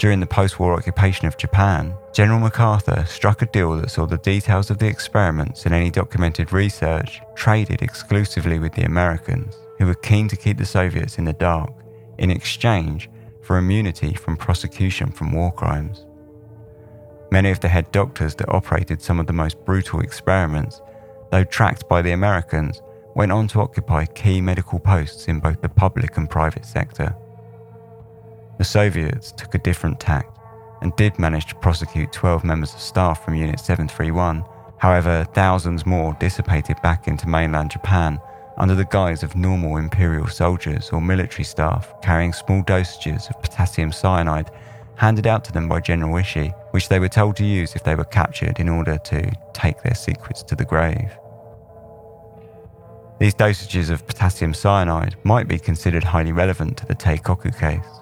[0.00, 4.16] During the post war occupation of Japan, General MacArthur struck a deal that saw the
[4.16, 9.94] details of the experiments and any documented research traded exclusively with the Americans, who were
[9.94, 11.70] keen to keep the Soviets in the dark,
[12.16, 13.10] in exchange
[13.42, 16.06] for immunity from prosecution from war crimes.
[17.30, 20.80] Many of the head doctors that operated some of the most brutal experiments,
[21.30, 22.80] though tracked by the Americans,
[23.14, 27.14] went on to occupy key medical posts in both the public and private sector.
[28.60, 30.38] The Soviets took a different tact
[30.82, 34.44] and did manage to prosecute 12 members of staff from Unit 731.
[34.76, 38.20] However, thousands more dissipated back into mainland Japan
[38.58, 43.92] under the guise of normal imperial soldiers or military staff carrying small dosages of potassium
[43.92, 44.50] cyanide
[44.96, 47.94] handed out to them by General Ishii, which they were told to use if they
[47.94, 51.16] were captured in order to take their secrets to the grave.
[53.18, 57.99] These dosages of potassium cyanide might be considered highly relevant to the Teikoku case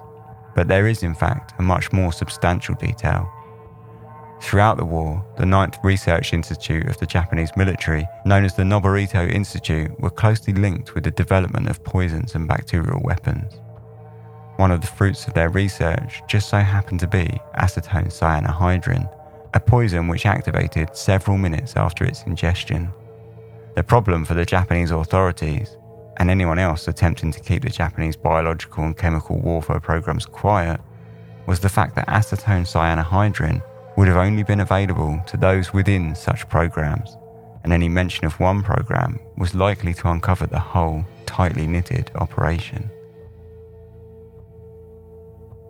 [0.59, 3.31] but there is, in fact, a much more substantial detail.
[4.41, 9.25] Throughout the war, the 9th Research Institute of the Japanese military, known as the Noborito
[9.33, 13.53] Institute, were closely linked with the development of poisons and bacterial weapons.
[14.57, 19.09] One of the fruits of their research just so happened to be acetone cyanohydrin,
[19.53, 22.91] a poison which activated several minutes after its ingestion.
[23.77, 25.77] The problem for the Japanese authorities,
[26.19, 30.79] and anyone else attempting to keep the Japanese biological and chemical warfare programs quiet,
[31.47, 33.63] was the fact that acetone cyanohydrin
[33.97, 37.17] would have only been available to those within such programs,
[37.63, 42.89] and any mention of one program was likely to uncover the whole tightly knitted operation.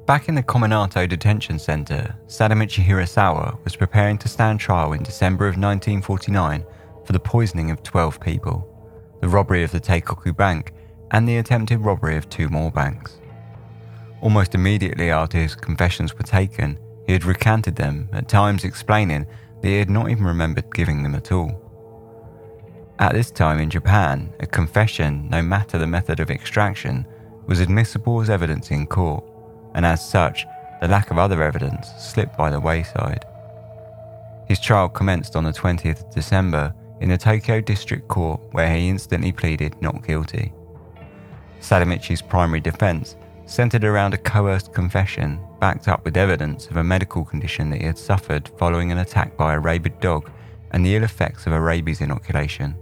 [0.06, 5.46] Back in the Kominato Detention Center, Sadamichi Hirasawa was preparing to stand trial in December
[5.46, 6.66] of 1949
[7.06, 8.79] for the poisoning of 12 people,
[9.22, 10.74] the robbery of the Teikoku Bank,
[11.12, 13.20] and the attempted robbery of two more banks.
[14.22, 16.78] Almost immediately after his confessions were taken,
[17.08, 19.26] he had recanted them, at times explaining
[19.62, 21.66] that he had not even remembered giving them at all.
[23.00, 27.08] At this time in Japan, a confession, no matter the method of extraction,
[27.48, 29.24] was admissible as evidence in court
[29.76, 30.46] and as such,
[30.82, 33.26] the lack of other evidence slipped by the wayside.
[34.48, 38.90] His trial commenced on the 20th of December in the Tokyo District Court, where he
[38.90, 40.54] instantly pleaded not guilty.
[41.60, 47.26] Sadamichi's primary defense centered around a coerced confession backed up with evidence of a medical
[47.26, 50.30] condition that he had suffered following an attack by a rabid dog
[50.72, 52.76] and the ill effects of a rabies inoculation.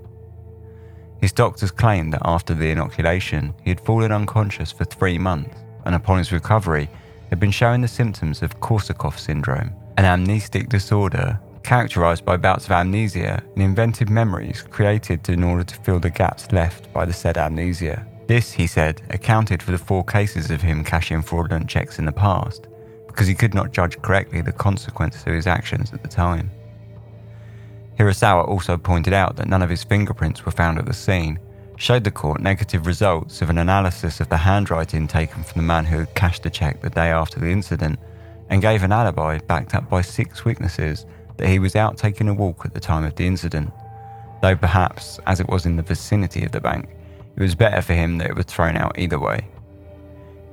[1.22, 5.96] His doctors claimed that after the inoculation, he had fallen unconscious for three months and
[5.96, 6.90] upon his recovery
[7.30, 12.72] had been showing the symptoms of Korsakoff syndrome, an amnestic disorder characterized by bouts of
[12.72, 17.38] amnesia and invented memories created in order to fill the gaps left by the said
[17.38, 18.08] amnesia.
[18.26, 22.12] This, he said, accounted for the four cases of him cashing fraudulent checks in the
[22.14, 22.68] past,
[23.06, 26.50] because he could not judge correctly the consequences of his actions at the time.
[28.00, 31.38] Hirasawa also pointed out that none of his fingerprints were found at the scene,
[31.76, 35.84] showed the court negative results of an analysis of the handwriting taken from the man
[35.84, 38.00] who had cashed the cheque the day after the incident,
[38.50, 41.06] and gave an alibi backed up by six witnesses
[41.38, 43.72] that he was out taking a walk at the time of the incident,
[44.42, 46.90] though perhaps, as it was in the vicinity of the bank,
[47.36, 49.48] it was better for him that it was thrown out either way.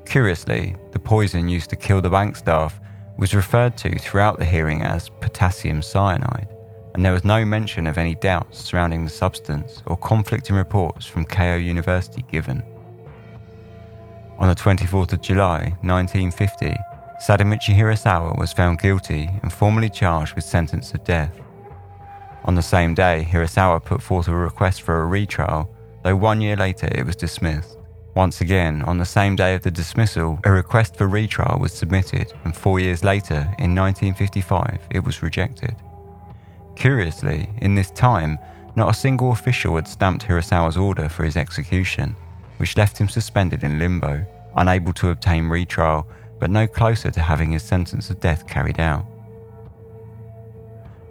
[0.07, 2.79] Curiously, the poison used to kill the bank staff
[3.17, 6.49] was referred to throughout the hearing as potassium cyanide
[6.95, 11.27] and there was no mention of any doubts surrounding the substance or conflicting reports from
[11.27, 12.63] Keio University given.
[14.39, 16.75] On the 24th of July 1950,
[17.21, 21.33] Sadamichi Hirasawa was found guilty and formally charged with sentence of death.
[22.45, 25.71] On the same day, Hirasawa put forth a request for a retrial,
[26.03, 27.79] though one year later it was dismissed.
[28.17, 32.33] Once again, on the same day of the dismissal, a request for retrial was submitted,
[32.45, 35.75] and four years later, in 1955, it was rejected.
[36.77, 38.39] Curiously, in this time,
[38.77, 42.17] not a single official had stamped Hirasawa's order for his execution,
[42.59, 46.07] which left him suspended in limbo, unable to obtain retrial,
[46.45, 49.07] but no closer to having his sentence of death carried out.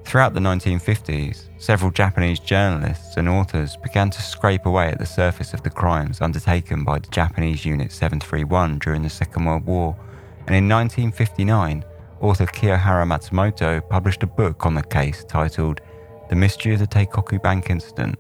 [0.06, 5.56] Throughout the 1950s, several Japanese journalists and authors began to scrape away at the surface
[5.56, 9.98] of the crimes undertaken by the Japanese Unit 731 during the Second World War,
[10.46, 11.84] and in 1959,
[12.22, 15.82] author Kiyohara Matsumoto published a book on the case titled
[16.30, 18.20] The Mystery of the Teikoku Bank Incident,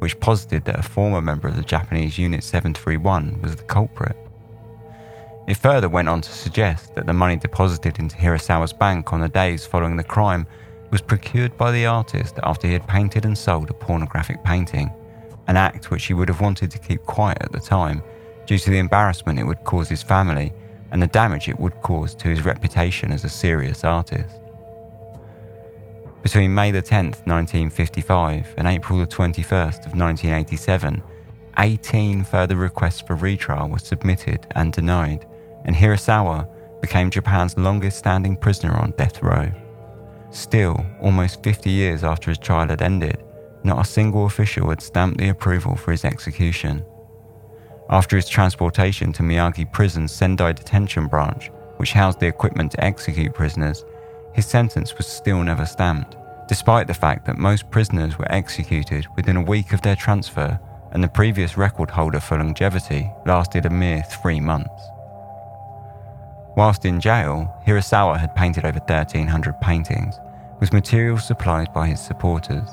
[0.00, 4.14] which posited that a former member of the Japanese Unit 731 was the culprit.
[5.50, 9.28] It further went on to suggest that the money deposited into Hirasawa's bank on the
[9.28, 10.46] days following the crime
[10.92, 14.92] was procured by the artist after he had painted and sold a pornographic painting,
[15.48, 18.00] an act which he would have wanted to keep quiet at the time
[18.46, 20.52] due to the embarrassment it would cause his family
[20.92, 24.38] and the damage it would cause to his reputation as a serious artist.
[26.22, 31.02] Between May the 10th, 1955 and April the 21st of 1987,
[31.58, 35.26] 18 further requests for retrial were submitted and denied,
[35.64, 36.48] and Hirasawa
[36.80, 39.50] became Japan's longest standing prisoner on death row.
[40.30, 43.22] Still, almost 50 years after his trial had ended,
[43.64, 46.84] not a single official had stamped the approval for his execution.
[47.90, 53.34] After his transportation to Miyagi Prison's Sendai Detention Branch, which housed the equipment to execute
[53.34, 53.84] prisoners,
[54.32, 59.36] his sentence was still never stamped, despite the fact that most prisoners were executed within
[59.36, 60.58] a week of their transfer
[60.92, 64.82] and the previous record holder for longevity lasted a mere three months.
[66.56, 70.14] Whilst in jail, Hirasawa had painted over 1,300 paintings,
[70.58, 72.68] with materials supplied by his supporters.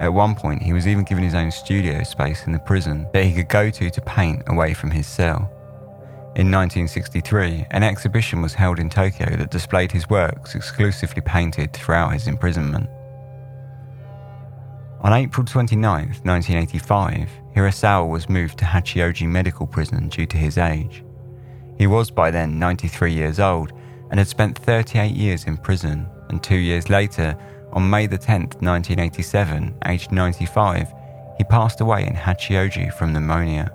[0.00, 3.24] At one point, he was even given his own studio space in the prison that
[3.24, 5.50] he could go to to paint away from his cell.
[6.34, 12.14] In 1963, an exhibition was held in Tokyo that displayed his works exclusively painted throughout
[12.14, 12.88] his imprisonment.
[15.02, 15.82] On April 29,
[16.24, 21.04] 1985, Hirasawa was moved to Hachioji Medical Prison due to his age.
[21.78, 23.72] He was by then 93 years old
[24.10, 27.36] and had spent 38 years in prison, and two years later,
[27.72, 30.92] on May 10, 1987, aged 95,
[31.38, 33.72] he passed away in Hachioji from pneumonia.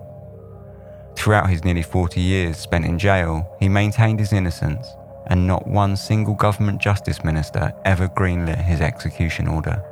[1.16, 4.88] Throughout his nearly 40 years spent in jail, he maintained his innocence,
[5.26, 9.84] and not one single government justice minister ever greenlit his execution order.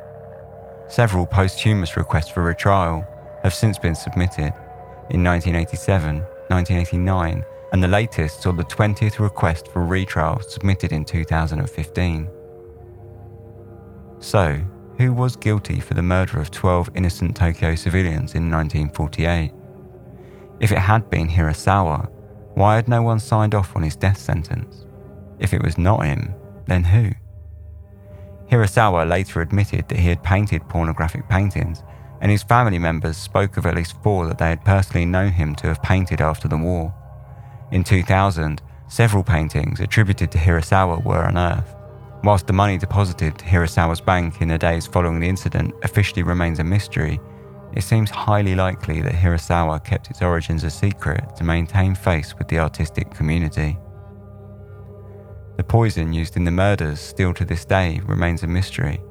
[0.88, 3.04] Several posthumous requests for retrial
[3.42, 4.54] have since been submitted
[5.10, 12.30] in 1987, 1989, and the latest saw the 20th request for retrial submitted in 2015.
[14.20, 14.60] So,
[14.98, 19.52] who was guilty for the murder of 12 innocent Tokyo civilians in 1948?
[20.60, 22.10] If it had been Hirasawa,
[22.54, 24.86] why had no one signed off on his death sentence?
[25.40, 26.34] If it was not him,
[26.68, 27.12] then who?
[28.50, 31.84] Hirasawa later admitted that he had painted pornographic paintings,
[32.22, 35.56] and his family members spoke of at least four that they had personally known him
[35.56, 36.94] to have painted after the war.
[37.72, 41.76] In 2000, several paintings attributed to Hirasawa were unearthed.
[42.24, 46.60] Whilst the money deposited to Hirasawa's bank in the days following the incident officially remains
[46.60, 47.20] a mystery,
[47.74, 52.48] it seems highly likely that Hirasawa kept its origins a secret to maintain face with
[52.48, 53.78] the artistic community.
[55.58, 59.02] The poison used in the murders still to this day remains a mystery.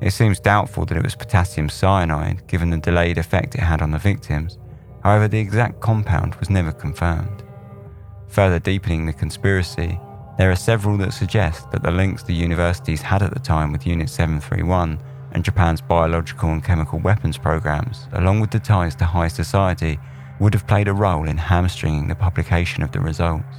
[0.00, 3.90] It seems doubtful that it was potassium cyanide given the delayed effect it had on
[3.90, 4.58] the victims,
[5.02, 7.43] however, the exact compound was never confirmed.
[8.34, 10.00] Further deepening the conspiracy,
[10.38, 13.86] there are several that suggest that the links the universities had at the time with
[13.86, 14.98] Unit 731
[15.30, 20.00] and Japan's biological and chemical weapons programs, along with the ties to high society,
[20.40, 23.56] would have played a role in hamstringing the publication of the results.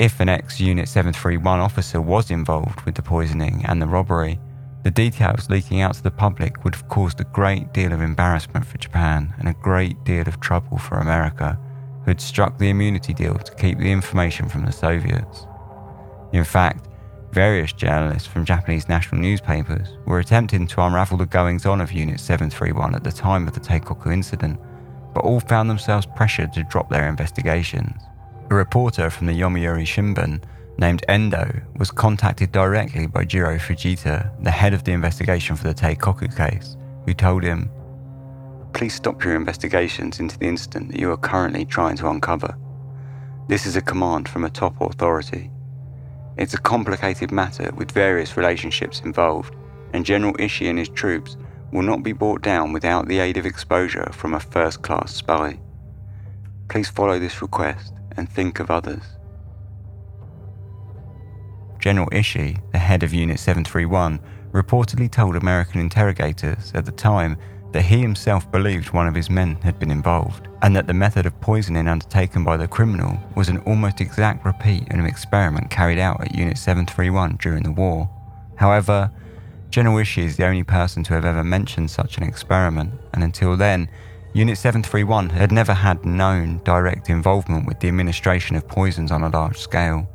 [0.00, 4.40] If an ex Unit 731 officer was involved with the poisoning and the robbery,
[4.82, 8.66] the details leaking out to the public would have caused a great deal of embarrassment
[8.66, 11.56] for Japan and a great deal of trouble for America,
[12.08, 15.46] who had struck the immunity deal to keep the information from the Soviets.
[16.32, 16.88] In fact,
[17.32, 22.18] Various journalists from Japanese national newspapers were attempting to unravel the goings on of Unit
[22.20, 24.58] 731 at the time of the Teikoku incident,
[25.12, 28.00] but all found themselves pressured to drop their investigations.
[28.50, 30.42] A reporter from the Yomiuri Shimbun
[30.78, 35.74] named Endo was contacted directly by Jiro Fujita, the head of the investigation for the
[35.74, 37.70] Teikoku case, who told him,
[38.72, 42.56] Please stop your investigations into the incident that you are currently trying to uncover.
[43.48, 45.50] This is a command from a top authority.
[46.36, 49.56] It's a complicated matter with various relationships involved,
[49.92, 51.36] and General Ishii and his troops
[51.72, 55.58] will not be brought down without the aid of exposure from a first class spy.
[56.68, 59.02] Please follow this request and think of others.
[61.78, 64.20] General Ishii, the head of Unit 731,
[64.52, 67.36] reportedly told American interrogators at the time
[67.72, 71.26] that he himself believed one of his men had been involved, and that the method
[71.26, 75.98] of poisoning undertaken by the criminal was an almost exact repeat of an experiment carried
[75.98, 78.08] out at Unit 731 during the war.
[78.56, 79.10] However,
[79.70, 83.56] General Ishii is the only person to have ever mentioned such an experiment, and until
[83.56, 83.90] then,
[84.32, 89.28] Unit 731 had never had known direct involvement with the administration of poisons on a
[89.28, 90.08] large scale.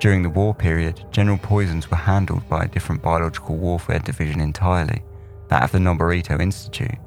[0.00, 5.02] During the war period, general poisons were handled by a different biological warfare division entirely
[5.48, 6.98] that of the Noborito Institute.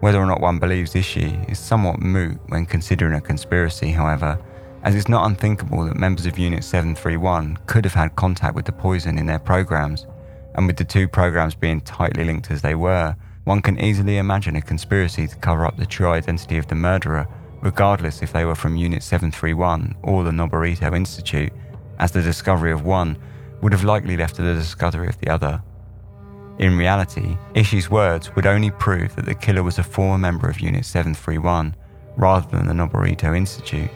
[0.00, 4.38] Whether or not one believes Ishii is somewhat moot when considering a conspiracy, however,
[4.82, 8.72] as it's not unthinkable that members of Unit 731 could have had contact with the
[8.72, 10.06] poison in their programs,
[10.54, 14.56] and with the two programs being tightly linked as they were, one can easily imagine
[14.56, 17.26] a conspiracy to cover up the true identity of the murderer,
[17.62, 21.52] regardless if they were from Unit 731 or the Noborito Institute,
[21.98, 23.16] as the discovery of one
[23.62, 25.62] would have likely left to the discovery of the other.
[26.58, 30.60] In reality, Ishii's words would only prove that the killer was a former member of
[30.60, 31.76] Unit 731
[32.16, 33.90] rather than the Noborito Institute.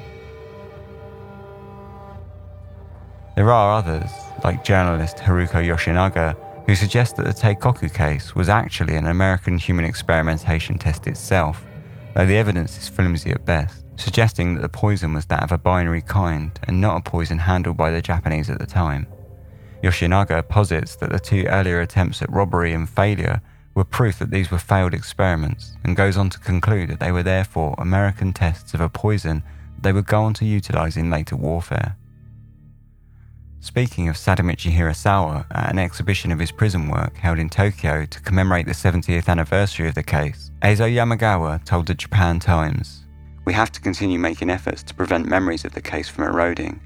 [3.34, 4.10] There are others,
[4.44, 6.36] like journalist Haruko Yoshinaga,
[6.66, 11.64] who suggest that the Teikoku case was actually an American human experimentation test itself,
[12.14, 15.58] though the evidence is flimsy at best, suggesting that the poison was that of a
[15.58, 19.06] binary kind and not a poison handled by the Japanese at the time.
[19.82, 23.40] Yoshinaga posits that the two earlier attempts at robbery and failure
[23.74, 27.22] were proof that these were failed experiments, and goes on to conclude that they were
[27.22, 29.42] therefore American tests of a poison
[29.80, 31.96] they would go on to utilize in later warfare.
[33.60, 38.20] Speaking of Sadamichi Hirasawa at an exhibition of his prison work held in Tokyo to
[38.20, 43.04] commemorate the 70th anniversary of the case, Eizo Yamagawa told the Japan Times,
[43.44, 46.80] We have to continue making efforts to prevent memories of the case from eroding,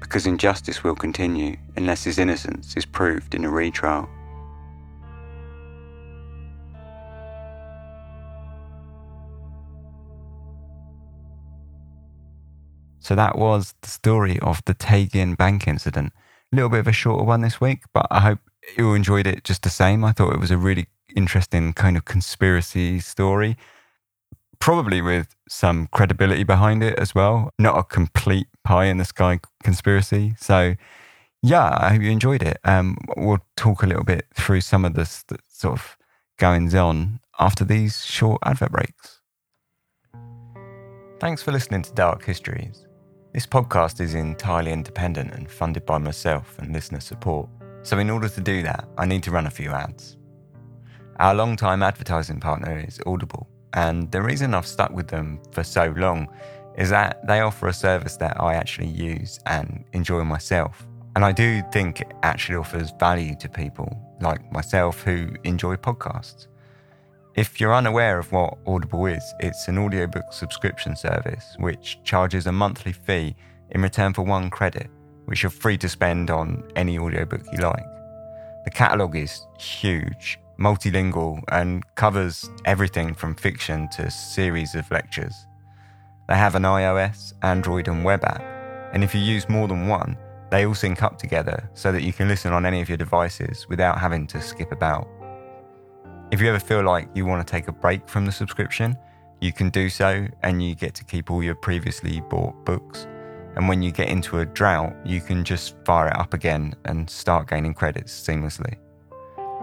[0.00, 4.08] because injustice will continue unless his innocence is proved in a retrial.
[12.98, 16.12] So that was the story of the Teigin Bank incident.
[16.52, 18.38] A little bit of a shorter one this week, but I hope
[18.76, 20.04] you enjoyed it just the same.
[20.04, 20.86] I thought it was a really
[21.16, 23.56] interesting kind of conspiracy story,
[24.60, 27.50] probably with some credibility behind it as well.
[27.58, 30.34] Not a complete pie in the sky conspiracy.
[30.38, 30.74] So,
[31.42, 32.58] yeah, I hope you enjoyed it.
[32.64, 35.96] Um, we'll talk a little bit through some of the sort of
[36.38, 39.20] goings on after these short advert breaks.
[41.18, 42.86] Thanks for listening to Dark Histories.
[43.32, 47.48] This podcast is entirely independent and funded by myself and listener support.
[47.82, 50.16] So, in order to do that, I need to run a few ads.
[51.18, 55.94] Our long-time advertising partner is Audible, and the reason I've stuck with them for so
[55.96, 56.28] long
[56.76, 60.86] is that they offer a service that I actually use and enjoy myself.
[61.16, 66.46] And I do think it actually offers value to people like myself who enjoy podcasts.
[67.36, 72.52] If you're unaware of what Audible is, it's an audiobook subscription service which charges a
[72.52, 73.36] monthly fee
[73.70, 74.88] in return for one credit,
[75.26, 77.84] which you're free to spend on any audiobook you like.
[78.64, 85.34] The catalogue is huge, multilingual, and covers everything from fiction to series of lectures.
[86.28, 88.42] They have an iOS, Android, and web app,
[88.92, 90.16] and if you use more than one,
[90.50, 93.66] they all sync up together so that you can listen on any of your devices
[93.68, 95.08] without having to skip about.
[96.30, 98.96] If you ever feel like you want to take a break from the subscription,
[99.40, 103.06] you can do so and you get to keep all your previously bought books.
[103.56, 107.08] And when you get into a drought, you can just fire it up again and
[107.08, 108.76] start gaining credits seamlessly.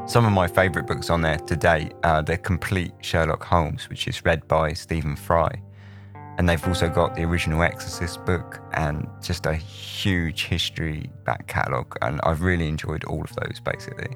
[0.07, 4.07] Some of my favourite books on there to date are The Complete Sherlock Holmes, which
[4.07, 5.51] is read by Stephen Fry.
[6.37, 11.93] And they've also got the original Exorcist book and just a huge history back catalogue.
[12.01, 14.15] And I've really enjoyed all of those basically.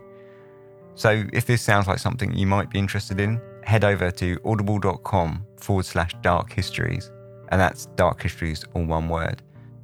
[0.95, 5.45] So if this sounds like something you might be interested in, head over to audible.com
[5.57, 7.11] forward slash dark histories.
[7.49, 9.41] And that's dark histories, all one word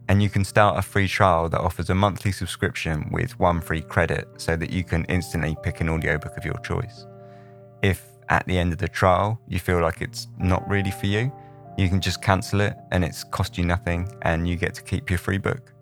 [0.10, 3.82] and you can start a free trial that offers a monthly subscription with one free
[3.82, 7.06] credit so that you can instantly pick an audiobook of your choice.
[7.82, 11.32] If at the end of the trial you feel like it's not really for you,
[11.78, 15.10] you can just cancel it and it's cost you nothing and you get to keep
[15.10, 15.74] your free book.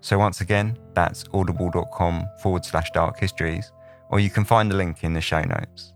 [0.00, 3.72] So once again, that's audible.com forward slash dark histories,
[4.10, 5.93] or you can find the link in the show notes.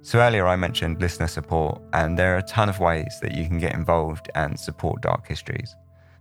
[0.00, 3.46] So, earlier I mentioned listener support, and there are a ton of ways that you
[3.46, 5.74] can get involved and support Dark Histories.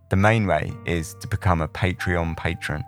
[0.10, 2.84] The main way is to become a Patreon patron.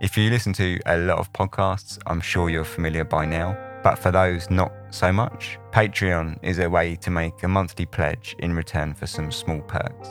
[0.00, 3.98] If you listen to a lot of podcasts, I'm sure you're familiar by now, but
[3.98, 8.54] for those not so much, Patreon is a way to make a monthly pledge in
[8.54, 10.08] return for some small perks.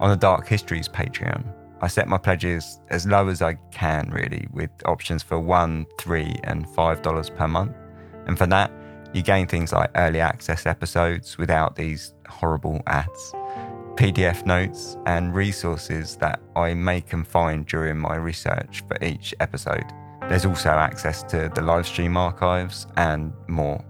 [0.00, 1.44] On the Dark Histories Patreon,
[1.80, 6.34] I set my pledges as low as I can, really, with options for one, 3,
[6.44, 7.76] and five dollars per month.
[8.26, 8.70] And for that,
[9.12, 13.32] you gain things like early access episodes without these horrible ads,
[13.94, 19.84] PDF notes, and resources that I make and find during my research for each episode.
[20.28, 23.84] There's also access to the live stream archives and more.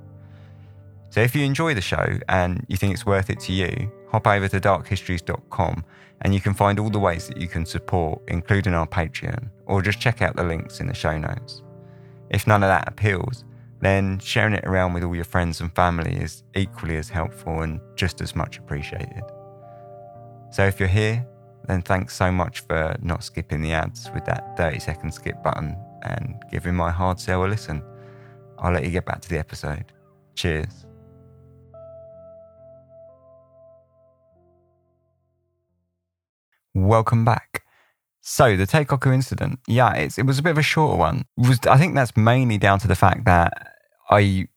[1.11, 4.27] So if you enjoy the show and you think it's worth it to you, hop
[4.27, 5.85] over to darkhistories.com
[6.21, 9.81] and you can find all the ways that you can support, including our Patreon, or
[9.81, 11.63] just check out the links in the show notes.
[12.29, 13.45] If none of that appeals,
[13.87, 17.81] then sharing it around with all your friends and family is equally as helpful and
[17.95, 19.23] just as much appreciated.
[20.51, 21.25] So if you're here,
[21.69, 25.77] then thanks so much for not skipping the ads with that 30 second skip button
[26.03, 27.81] and giving my hard sell a listen.
[28.59, 29.93] I'll let you get back to the episode.
[30.35, 30.85] Cheers.
[36.75, 37.63] Welcome back.
[38.21, 41.27] So the Teikoku incident, yeah, it was a bit of a shorter one.
[41.37, 43.75] Was I think that's mainly down to the fact that
[44.11, 44.49] I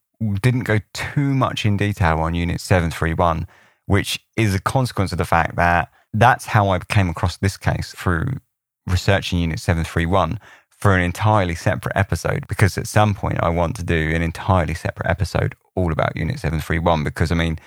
[0.42, 3.48] didn't go too much in detail on Unit 731,
[3.86, 7.94] which is a consequence of the fact that that's how I came across this case
[7.98, 8.28] through
[8.88, 10.40] researching Unit 731
[10.70, 14.74] for an entirely separate episode because at some point I want to do an entirely
[14.74, 17.60] separate episode all about Unit 731 because I mean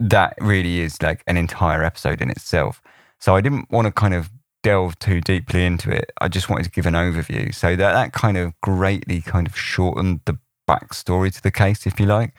[0.00, 2.80] that really is like an entire episode in itself.
[3.20, 4.30] So I didn't want to kind of
[4.62, 6.10] delve too deeply into it.
[6.20, 7.54] I just wanted to give an overview.
[7.54, 11.98] So that, that kind of greatly kind of shortened the backstory to the case, if
[12.00, 12.34] you like.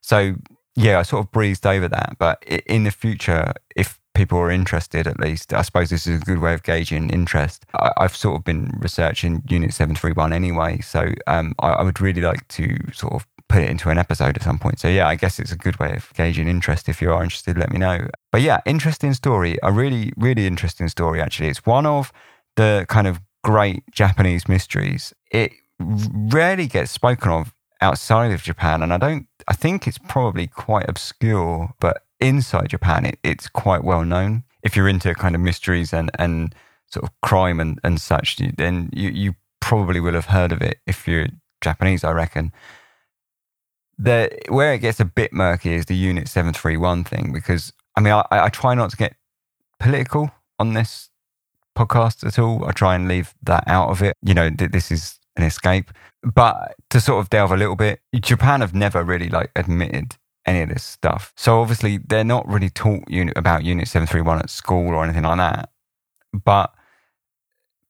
[0.00, 0.36] So
[0.76, 2.16] yeah, I sort of breezed over that.
[2.18, 6.24] But in the future, if people are interested, at least, I suppose this is a
[6.24, 7.64] good way of gauging interest.
[7.74, 10.80] I, have sort of been researching Unit 731 anyway.
[10.80, 14.36] So um, I, I would really like to sort of put it into an episode
[14.36, 14.78] at some point.
[14.78, 16.88] So yeah, I guess it's a good way of gauging interest.
[16.88, 18.08] If you are interested, let me know.
[18.30, 19.58] But yeah, interesting story.
[19.62, 21.20] A really, really interesting story.
[21.20, 22.12] Actually, it's one of
[22.56, 25.12] the kind of great Japanese mysteries.
[25.32, 29.26] It rarely gets spoken of outside of Japan, and I don't.
[29.48, 34.44] I think it's probably quite obscure, but inside Japan, it, it's quite well known.
[34.62, 36.54] If you're into kind of mysteries and and
[36.90, 40.78] sort of crime and, and such, then you, you probably will have heard of it
[40.86, 41.28] if you're
[41.60, 42.52] Japanese, I reckon.
[43.96, 48.12] The, where it gets a bit murky is the Unit 731 thing, because I mean,
[48.12, 49.14] I, I try not to get
[49.78, 51.10] political on this
[51.76, 52.64] podcast at all.
[52.64, 54.16] I try and leave that out of it.
[54.22, 55.90] You know, this is an escape.
[56.22, 60.16] But to sort of delve a little bit, Japan have never really like admitted
[60.46, 61.32] any of this stuff.
[61.36, 65.38] So obviously they're not really taught unit about Unit 731 at school or anything like
[65.38, 65.70] that.
[66.32, 66.72] But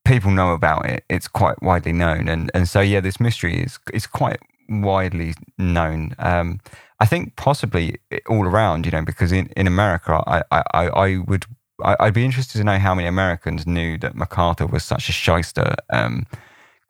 [0.05, 1.05] people know about it.
[1.09, 4.39] It's quite widely known, and and so yeah, this mystery is is quite
[4.69, 6.15] widely known.
[6.19, 6.61] Um,
[7.01, 7.97] I think possibly
[8.29, 11.47] all around, you know, because in, in America, I, I, I would
[11.83, 15.13] I, would be interested to know how many Americans knew that MacArthur was such a
[15.13, 15.77] shyster.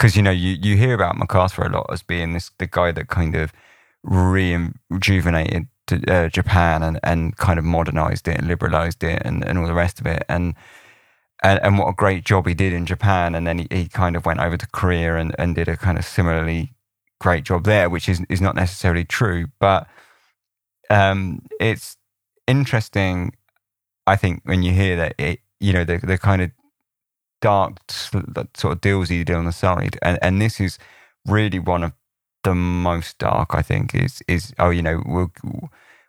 [0.00, 2.90] Because you know, you you hear about MacArthur a lot as being this the guy
[2.90, 3.52] that kind of
[4.02, 5.68] rejuvenated
[6.08, 9.74] uh, Japan and and kind of modernized it and liberalized it and, and all the
[9.74, 10.54] rest of it and
[11.42, 13.34] and, and what a great job he did in Japan.
[13.34, 15.98] And then he, he kind of went over to Korea and, and did a kind
[15.98, 16.74] of similarly
[17.20, 19.46] great job there, which is, is not necessarily true.
[19.58, 19.86] But
[20.88, 21.96] um, it's
[22.46, 23.34] interesting,
[24.06, 26.50] I think, when you hear that, it, you know, the, the kind of
[27.40, 29.98] dark sort of deals he did on the side.
[30.02, 30.78] And, and this is
[31.26, 31.92] really one of
[32.44, 35.32] the most dark, I think, is, is oh, you know, we'll,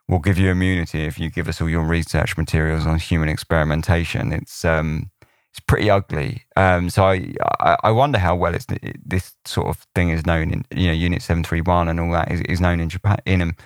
[0.08, 4.32] we'll give you immunity if you give us all your research materials on human experimentation.
[4.32, 5.10] It's, um,
[5.52, 6.44] it's pretty ugly.
[6.56, 8.66] Um, so I, I, wonder how well it's
[9.04, 12.10] this sort of thing is known in you know Unit Seven Three One and all
[12.12, 13.56] that is, is known in Japan in um,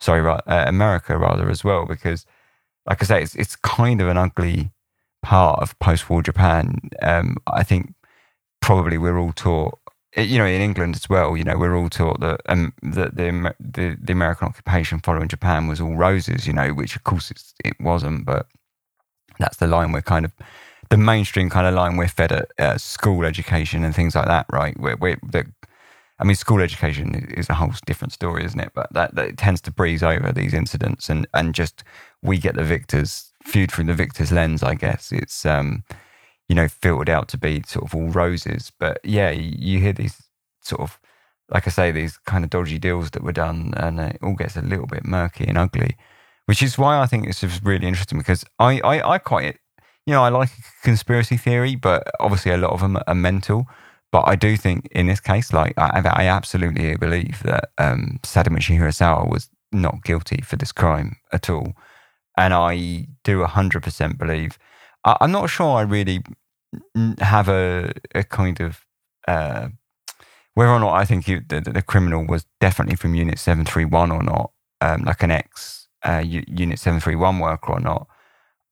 [0.00, 2.26] sorry uh, America rather as well because
[2.86, 4.72] like I say it's it's kind of an ugly
[5.28, 6.78] part of post-war Japan.
[7.02, 7.92] Um, I think
[8.62, 9.78] probably we're all taught
[10.16, 11.36] you know in England as well.
[11.36, 15.66] You know we're all taught that um, that the, the the American occupation following Japan
[15.66, 16.46] was all roses.
[16.46, 17.30] You know which of course
[17.62, 18.46] it wasn't, but
[19.38, 20.32] that's the line we're kind of
[20.88, 24.46] the mainstream kind of line we're fed at uh, school education and things like that,
[24.50, 24.74] right?
[24.80, 25.18] We're, we're,
[26.18, 28.72] I mean, school education is a whole different story, isn't it?
[28.74, 31.84] But that, that tends to breeze over these incidents, and and just
[32.22, 34.62] we get the victors viewed through the victor's lens.
[34.62, 35.84] I guess it's um,
[36.48, 38.72] you know filtered out to be sort of all roses.
[38.78, 40.22] But yeah, you hear these
[40.62, 40.98] sort of
[41.50, 44.56] like I say, these kind of dodgy deals that were done, and it all gets
[44.56, 45.96] a little bit murky and ugly.
[46.44, 49.58] Which is why I think this is really interesting because I, I, I quite
[50.08, 50.48] you know, I like
[50.82, 53.66] conspiracy theory, but obviously a lot of them are mental.
[54.10, 58.78] But I do think in this case, like, I, I absolutely believe that um, Sadamichi
[58.78, 61.74] Hirasawa was not guilty for this crime at all.
[62.38, 64.58] And I do 100% believe.
[65.04, 66.22] I, am not sure I really
[67.18, 68.84] have a, a kind of.
[69.26, 69.68] Uh,
[70.54, 74.50] whether or not I think the, the, criminal was definitely from Unit 731 or not,
[74.80, 78.08] um, like an ex uh, Unit 731 worker or not.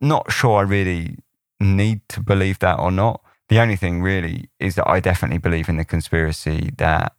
[0.01, 1.19] Not sure I really
[1.61, 3.21] need to believe that or not.
[3.49, 7.14] The only thing really is that I definitely believe in the conspiracy that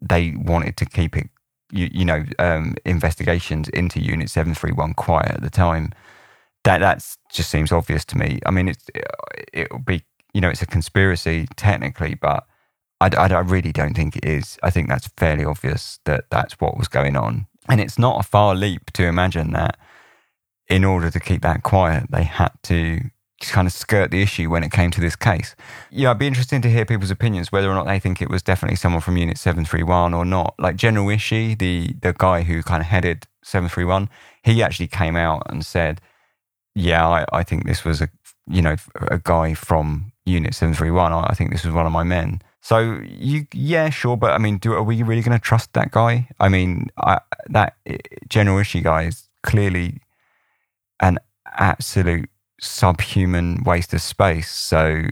[0.00, 1.28] they wanted to keep it,
[1.70, 5.92] you, you know, um, investigations into Unit 731 quiet at the time.
[6.64, 8.40] That that's just seems obvious to me.
[8.44, 8.86] I mean, it's,
[9.52, 10.02] it'll be,
[10.34, 12.44] you know, it's a conspiracy technically, but
[13.00, 14.58] I, I, I really don't think it is.
[14.62, 17.46] I think that's fairly obvious that that's what was going on.
[17.68, 19.78] And it's not a far leap to imagine that
[20.68, 23.00] in order to keep that quiet, they had to
[23.40, 25.54] kind of skirt the issue when it came to this case.
[25.90, 28.42] Yeah, I'd be interested to hear people's opinions whether or not they think it was
[28.42, 30.54] definitely someone from Unit 731 or not.
[30.58, 34.10] Like General Ishii, the, the guy who kind of headed 731,
[34.42, 36.00] he actually came out and said,
[36.74, 38.08] yeah, I, I think this was a,
[38.48, 38.76] you know,
[39.08, 41.12] a guy from Unit 731.
[41.12, 42.42] I, I think this was one of my men.
[42.60, 45.90] So you, yeah, sure, but I mean, do are we really going to trust that
[45.90, 46.28] guy?
[46.40, 47.20] I mean, I,
[47.50, 50.00] that eh, General Ishii guy is clearly
[51.00, 51.18] an
[51.56, 52.28] absolute
[52.60, 54.50] subhuman waste of space.
[54.50, 55.04] So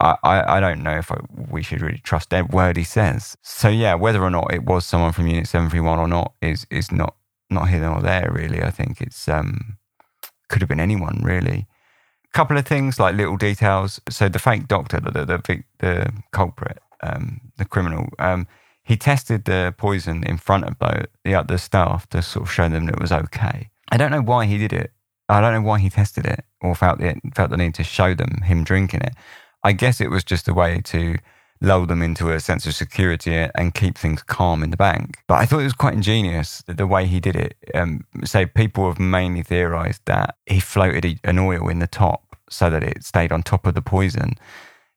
[0.00, 1.18] I, I, I don't know if I,
[1.50, 3.36] we should really trust every word he says.
[3.42, 6.92] So yeah, whether or not it was someone from Unit 731 or not is is
[6.92, 7.14] not
[7.50, 8.62] not here nor there really.
[8.62, 9.78] I think it's um
[10.48, 11.66] could have been anyone really.
[12.24, 14.00] A couple of things like little details.
[14.08, 18.46] So the fake doctor, the the the, the culprit, um, the criminal, um,
[18.82, 22.68] he tested the poison in front of the the other staff to sort of show
[22.68, 23.70] them that it was okay.
[23.90, 24.92] I don't know why he did it.
[25.28, 28.14] I don't know why he tested it or felt the, felt the need to show
[28.14, 29.14] them him drinking it.
[29.62, 31.16] I guess it was just a way to
[31.60, 35.18] lull them into a sense of security and keep things calm in the bank.
[35.26, 37.56] But I thought it was quite ingenious the way he did it.
[37.74, 42.70] Um, so people have mainly theorized that he floated an oil in the top so
[42.70, 44.34] that it stayed on top of the poison.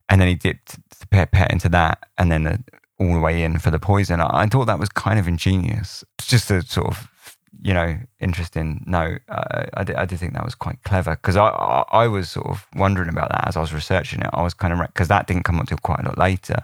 [0.08, 2.64] And then he dipped the pipette into that and then the,
[3.00, 4.22] all the way in for the poison.
[4.22, 6.04] I, I thought that was kind of ingenious.
[6.20, 7.08] It's just a sort of
[7.62, 9.22] you know, interesting note.
[9.28, 12.30] Uh, I, did, I did think that was quite clever because I, I, I was
[12.30, 14.30] sort of wondering about that as I was researching it.
[14.34, 16.64] I was kind of because that didn't come up until quite a lot later,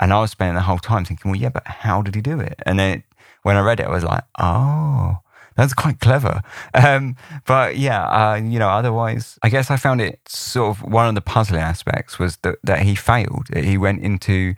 [0.00, 2.40] and I was spending the whole time thinking, well, yeah, but how did he do
[2.40, 2.60] it?
[2.66, 3.04] And then it,
[3.42, 5.18] when I read it, I was like, oh,
[5.56, 6.42] that's quite clever.
[6.74, 7.16] Um,
[7.46, 11.14] but yeah, uh, you know, otherwise, I guess I found it sort of one of
[11.14, 13.48] the puzzling aspects was that that he failed.
[13.54, 14.54] He went into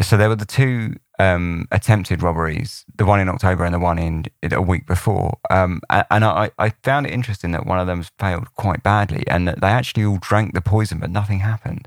[0.00, 3.98] so there were the two um, attempted robberies, the one in October and the one
[3.98, 5.38] in a week before.
[5.50, 9.46] Um, and I, I, found it interesting that one of them failed quite badly and
[9.46, 11.86] that they actually all drank the poison, but nothing happened.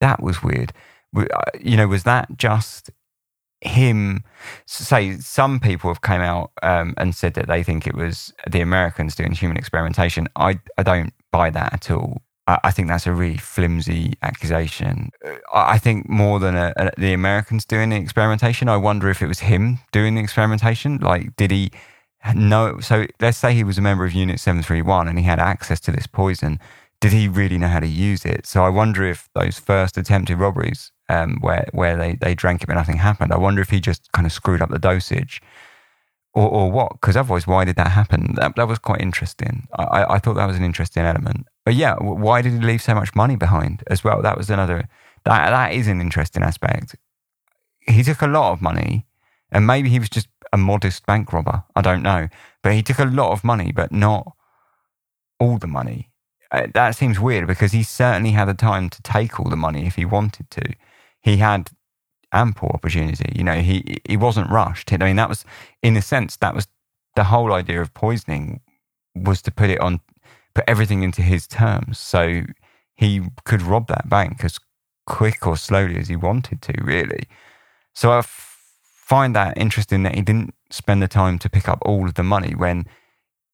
[0.00, 0.72] That was weird.
[1.16, 1.26] Uh,
[1.60, 2.90] you know, was that just
[3.62, 4.22] him?
[4.66, 8.60] Say, some people have came out um, and said that they think it was the
[8.60, 10.28] Americans doing human experimentation.
[10.36, 12.22] I, I don't buy that at all.
[12.46, 15.10] I think that's a really flimsy accusation.
[15.24, 19.22] Uh, I think more than a, a, the Americans doing the experimentation, I wonder if
[19.22, 20.98] it was him doing the experimentation.
[20.98, 21.70] Like, did he
[22.34, 22.80] know?
[22.80, 25.92] So, let's say he was a member of Unit 731 and he had access to
[25.92, 26.58] this poison.
[27.00, 28.46] Did he really know how to use it?
[28.46, 32.66] So, I wonder if those first attempted robberies, um, where where they, they drank it
[32.66, 35.40] but nothing happened, I wonder if he just kind of screwed up the dosage
[36.34, 36.92] or, or what?
[36.92, 38.34] Because otherwise, why did that happen?
[38.36, 39.68] That, that was quite interesting.
[39.78, 41.46] I, I thought that was an interesting element.
[41.64, 44.22] But yeah, why did he leave so much money behind as well?
[44.22, 44.88] That was another.
[45.24, 46.96] That that is an interesting aspect.
[47.80, 49.06] He took a lot of money,
[49.50, 51.64] and maybe he was just a modest bank robber.
[51.76, 52.28] I don't know,
[52.62, 54.32] but he took a lot of money, but not
[55.38, 56.10] all the money.
[56.50, 59.86] Uh, that seems weird because he certainly had the time to take all the money
[59.86, 60.74] if he wanted to.
[61.22, 61.70] He had
[62.32, 63.32] ample opportunity.
[63.34, 64.92] You know, he he wasn't rushed.
[64.92, 65.44] I mean, that was
[65.82, 66.66] in a sense that was
[67.14, 68.60] the whole idea of poisoning
[69.14, 70.00] was to put it on,
[70.54, 72.42] put everything into his terms, so
[72.94, 74.58] he could rob that bank as
[75.06, 76.72] quick or slowly as he wanted to.
[76.82, 77.24] Really,
[77.94, 81.78] so I f- find that interesting that he didn't spend the time to pick up
[81.82, 82.86] all of the money when,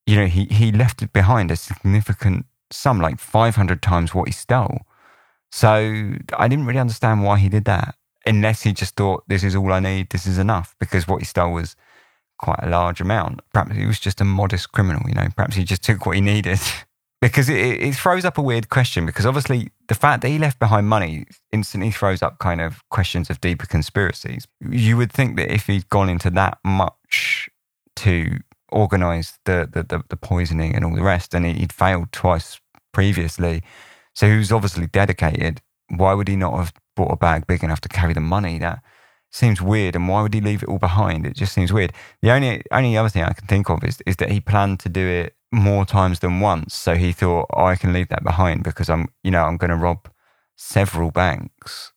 [0.07, 4.29] you know, he he left it behind a significant sum, like five hundred times what
[4.29, 4.83] he stole.
[5.51, 7.95] So I didn't really understand why he did that
[8.29, 11.25] unless he just thought, this is all I need, this is enough, because what he
[11.25, 11.75] stole was
[12.39, 13.41] quite a large amount.
[13.53, 16.21] Perhaps he was just a modest criminal, you know, perhaps he just took what he
[16.21, 16.61] needed.
[17.21, 20.59] because it, it throws up a weird question, because obviously the fact that he left
[20.59, 24.47] behind money instantly throws up kind of questions of deeper conspiracies.
[24.61, 27.49] You would think that if he'd gone into that much
[27.97, 28.39] to
[28.71, 32.61] organize the, the, the, the poisoning and all the rest, and he'd failed twice
[32.93, 33.63] previously,
[34.15, 35.63] so he was obviously dedicated.
[35.89, 38.59] Why would he not have bought a bag big enough to carry the money.
[38.59, 38.83] That
[39.31, 39.95] seems weird.
[39.95, 41.27] And why would he leave it all behind?
[41.27, 41.93] It just seems weird.
[42.21, 44.91] The only only other thing I can think of is is that he planned to
[44.91, 46.75] do it more times than once.
[46.75, 49.71] So he thought, oh, I can leave that behind because I'm, you know, I'm going
[49.71, 50.11] to rob
[50.57, 51.93] several banks.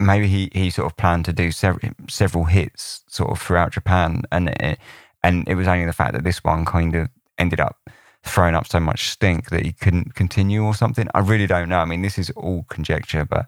[0.00, 4.22] Maybe he, he sort of planned to do several several hits sort of throughout Japan,
[4.30, 4.78] and it,
[5.22, 7.08] and it was only the fact that this one kind of
[7.38, 7.90] ended up
[8.24, 11.08] throwing up so much stink that he couldn't continue or something.
[11.14, 11.78] I really don't know.
[11.78, 13.46] I mean, this is all conjecture, but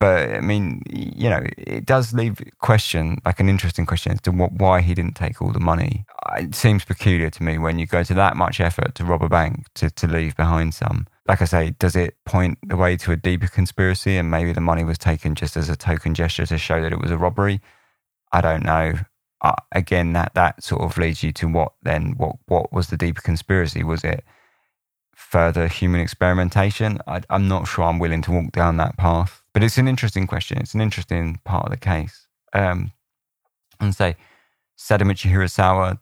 [0.00, 4.32] but I mean, you know, it does leave question, like an interesting question as to
[4.32, 6.04] what, why he didn't take all the money.
[6.36, 9.28] It seems peculiar to me when you go to that much effort to rob a
[9.28, 11.06] bank to, to leave behind some.
[11.26, 14.60] Like I say, does it point the way to a deeper conspiracy and maybe the
[14.60, 17.60] money was taken just as a token gesture to show that it was a robbery?
[18.30, 18.94] I don't know
[19.44, 22.14] uh, again, that that sort of leads you to what then?
[22.16, 23.84] What what was the deeper conspiracy?
[23.84, 24.24] Was it
[25.14, 26.98] further human experimentation?
[27.06, 27.84] I, am not sure.
[27.84, 30.56] I'm willing to walk down that path, but it's an interesting question.
[30.58, 32.26] It's an interesting part of the case.
[32.54, 32.92] Um,
[33.78, 34.16] and say
[34.78, 35.98] Sadamichi Hirasawa.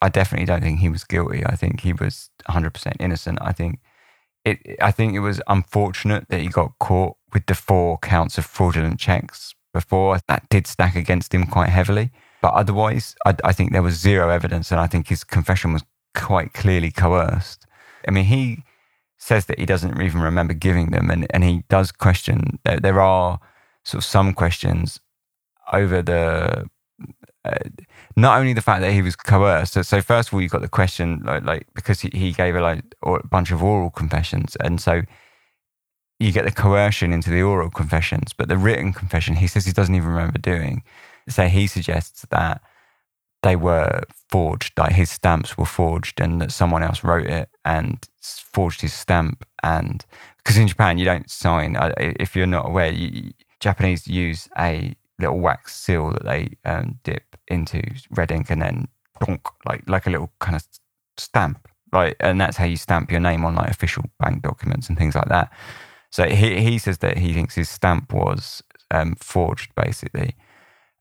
[0.00, 1.44] I definitely don't think he was guilty.
[1.44, 3.38] I think he was 100% innocent.
[3.42, 3.80] I think
[4.46, 4.76] it.
[4.80, 8.98] I think it was unfortunate that he got caught with the four counts of fraudulent
[8.98, 10.20] checks before.
[10.26, 12.12] That did stack against him quite heavily.
[12.40, 15.82] But otherwise, I, I think there was zero evidence, and I think his confession was
[16.14, 17.66] quite clearly coerced.
[18.06, 18.62] I mean, he
[19.18, 22.58] says that he doesn't even remember giving them, and, and he does question.
[22.64, 23.40] There, there are
[23.84, 25.00] sort of some questions
[25.72, 26.68] over the
[27.44, 27.58] uh,
[28.16, 29.72] not only the fact that he was coerced.
[29.74, 32.56] So, so first of all, you've got the question like, like because he, he gave
[32.56, 35.02] a like a bunch of oral confessions, and so
[36.18, 39.72] you get the coercion into the oral confessions, but the written confession he says he
[39.72, 40.82] doesn't even remember doing.
[41.28, 42.62] So he suggests that
[43.42, 48.04] they were forged, like his stamps were forged, and that someone else wrote it and
[48.20, 49.44] forged his stamp.
[49.62, 50.04] And
[50.38, 55.38] because in Japan, you don't sign, if you're not aware, you, Japanese use a little
[55.38, 58.88] wax seal that they um, dip into red ink and then
[59.24, 60.64] donk, like like a little kind of
[61.16, 62.16] stamp, right?
[62.20, 65.28] And that's how you stamp your name on like official bank documents and things like
[65.28, 65.52] that.
[66.10, 70.34] So he he says that he thinks his stamp was um, forged, basically.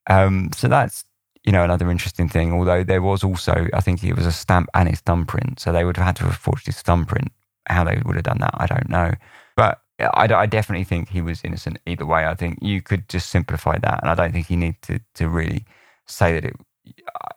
[0.10, 1.03] Um, so that's
[1.43, 2.53] you know another interesting thing.
[2.53, 5.86] Although there was also, I think it was a stamp and his thumbprint, so they
[5.86, 7.32] would have had to have forged his thumbprint.
[7.68, 9.12] How they would have done that, I don't know.
[9.58, 12.26] But I, I definitely think he was innocent either way.
[12.26, 15.28] I think you could just simplify that, and I don't think you need to to
[15.30, 15.66] really
[16.05, 16.55] say that it,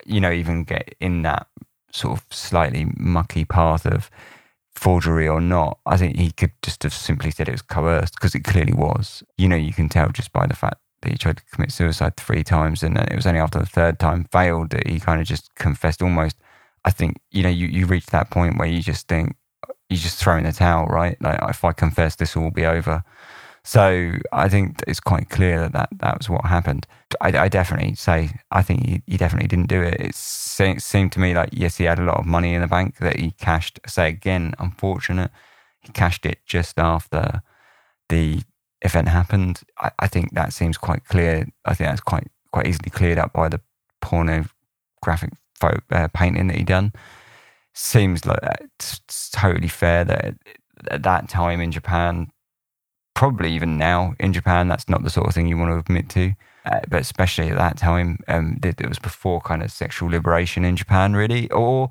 [0.07, 1.47] you know, even get in that
[1.93, 4.11] sort of slightly mucky path of
[4.75, 5.79] forgery or not.
[5.87, 9.23] I think he could just have simply said it was coerced because it clearly was.
[9.37, 12.17] You know, you can tell just by the fact that he tried to commit suicide
[12.17, 15.27] three times, and it was only after the third time failed that he kind of
[15.27, 16.37] just confessed almost.
[16.85, 19.37] I think you know you you reach that point where you just think
[19.89, 21.21] you're just throw in the towel, right?
[21.21, 23.03] Like if I confess, this will be over.
[23.63, 26.87] So I think it's quite clear that that, that was what happened.
[27.21, 30.01] I, I definitely say I think he, he, definitely didn't do it.
[30.01, 32.97] It seemed to me like yes, he had a lot of money in the bank
[32.99, 33.81] that he cashed.
[33.87, 35.31] Say again, unfortunate,
[35.81, 37.43] he cashed it just after
[38.09, 38.43] the
[38.83, 39.61] event happened.
[39.79, 41.47] I, I think that seems quite clear.
[41.65, 43.61] I think that's quite quite easily cleared up by the
[44.01, 45.31] pornographic
[45.63, 46.93] uh, painting that he done
[47.73, 48.39] seems like
[48.79, 50.35] it's totally fair that
[50.91, 52.31] at that time in Japan,
[53.15, 56.09] probably even now in Japan, that's not the sort of thing you want to admit
[56.11, 56.33] to.
[56.67, 60.63] Uh, but especially at that time, um, it, it, was before kind of sexual liberation
[60.65, 61.91] in Japan, really, or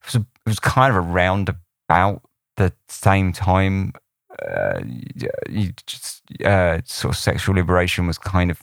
[0.00, 1.52] it was, a, it was kind of around
[1.88, 2.22] about
[2.56, 3.92] the same time.
[4.42, 4.80] Uh,
[6.44, 8.62] uh, sort of sexual liberation was kind of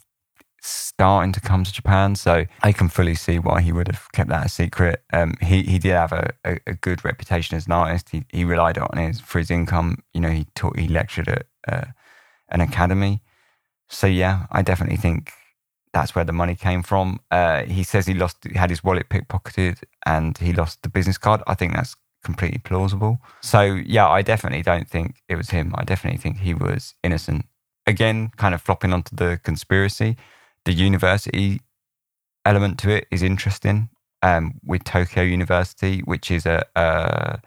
[0.60, 2.14] starting to come to Japan.
[2.14, 5.02] So I can fully see why he would have kept that a secret.
[5.12, 8.10] Um, he he did have a, a, a, good reputation as an artist.
[8.10, 10.02] He he relied on it for his income.
[10.14, 11.84] You know, he taught, he lectured at uh,
[12.48, 13.22] an academy.
[13.88, 15.32] So yeah, I definitely think
[15.92, 17.20] that's where the money came from.
[17.30, 21.42] Uh, he says he lost, had his wallet pickpocketed, and he lost the business card.
[21.46, 23.20] I think that's completely plausible.
[23.40, 25.74] So yeah, I definitely don't think it was him.
[25.76, 27.46] I definitely think he was innocent.
[27.86, 30.16] Again, kind of flopping onto the conspiracy
[30.64, 31.60] the university
[32.44, 33.88] element to it is interesting.
[34.24, 37.40] Um, with Tokyo University, which is a, a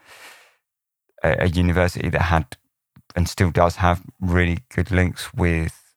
[1.23, 2.57] a university that had
[3.15, 5.95] and still does have really good links with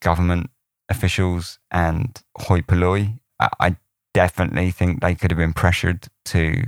[0.00, 0.48] government
[0.88, 3.18] officials and hoi polloi.
[3.38, 3.76] I
[4.14, 6.62] definitely think they could have been pressured to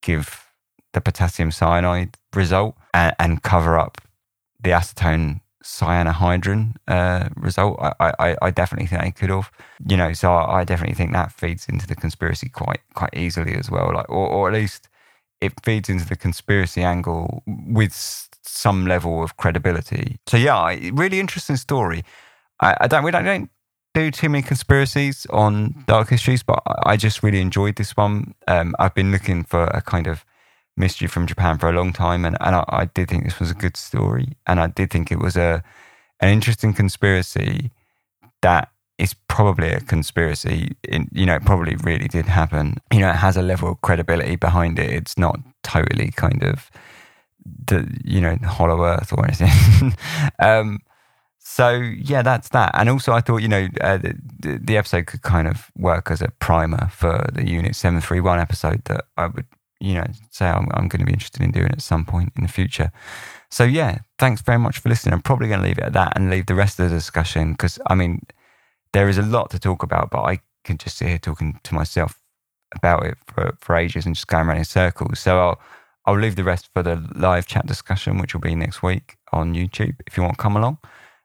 [0.00, 0.46] give
[0.92, 4.00] the potassium cyanide result and, and cover up
[4.60, 7.78] the acetone cyanohydrin uh, result.
[7.80, 9.50] I, I, I definitely think they could have,
[9.86, 10.12] you know.
[10.12, 13.92] So I, definitely think that feeds into the conspiracy quite quite easily as well.
[13.94, 14.88] Like, or, or at least
[15.40, 20.18] it feeds into the conspiracy angle with some level of credibility.
[20.26, 22.04] So yeah, really interesting story.
[22.60, 23.50] I, I don't we don't, don't
[23.94, 28.34] do too many conspiracies on dark histories, but I just really enjoyed this one.
[28.48, 30.24] Um, I've been looking for a kind of
[30.76, 33.50] mystery from Japan for a long time, and, and I, I, did think this was
[33.50, 35.62] a good story, and I did think it was a
[36.20, 37.70] an interesting conspiracy
[38.42, 40.76] that is probably a conspiracy.
[41.12, 42.76] You know, it probably really did happen.
[42.92, 44.90] You know, it has a level of credibility behind it.
[44.90, 46.70] It's not totally kind of
[47.66, 49.94] the you know hollow earth or anything.
[50.38, 50.78] um,
[51.38, 52.70] so yeah, that's that.
[52.74, 56.22] And also, I thought you know uh, the, the episode could kind of work as
[56.22, 59.46] a primer for the Unit Seven Three One episode that I would
[59.82, 62.32] you know, say I'm, I'm going to be interested in doing it at some point
[62.36, 62.92] in the future.
[63.50, 65.12] So yeah, thanks very much for listening.
[65.12, 67.52] I'm probably going to leave it at that and leave the rest of the discussion
[67.52, 68.24] because I mean,
[68.92, 71.74] there is a lot to talk about, but I can just sit here talking to
[71.74, 72.20] myself
[72.74, 75.18] about it for, for ages and just going around in circles.
[75.18, 75.60] So I'll
[76.06, 79.54] I'll leave the rest for the live chat discussion, which will be next week on
[79.54, 80.78] YouTube if you want to come along.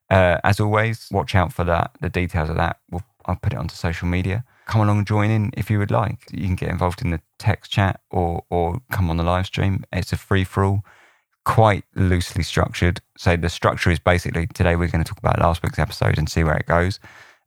[0.10, 1.92] Uh, as always, watch out for that.
[2.02, 5.32] The details of that, we'll, I'll put it onto social media come along and join
[5.32, 6.20] in if you would like.
[6.32, 9.84] You can get involved in the text chat or or come on the live stream.
[9.92, 10.84] It's a free for all,
[11.46, 13.02] quite loosely structured.
[13.18, 16.30] So the structure is basically today we're going to talk about last week's episode and
[16.30, 17.00] see where it goes.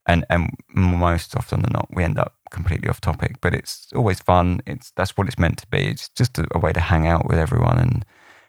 [0.06, 3.36] And and most often than not, we end up completely off topic.
[3.40, 4.62] But it's always fun.
[4.66, 5.88] It's that's what it's meant to be.
[5.88, 8.04] It's just a, a way to hang out with everyone and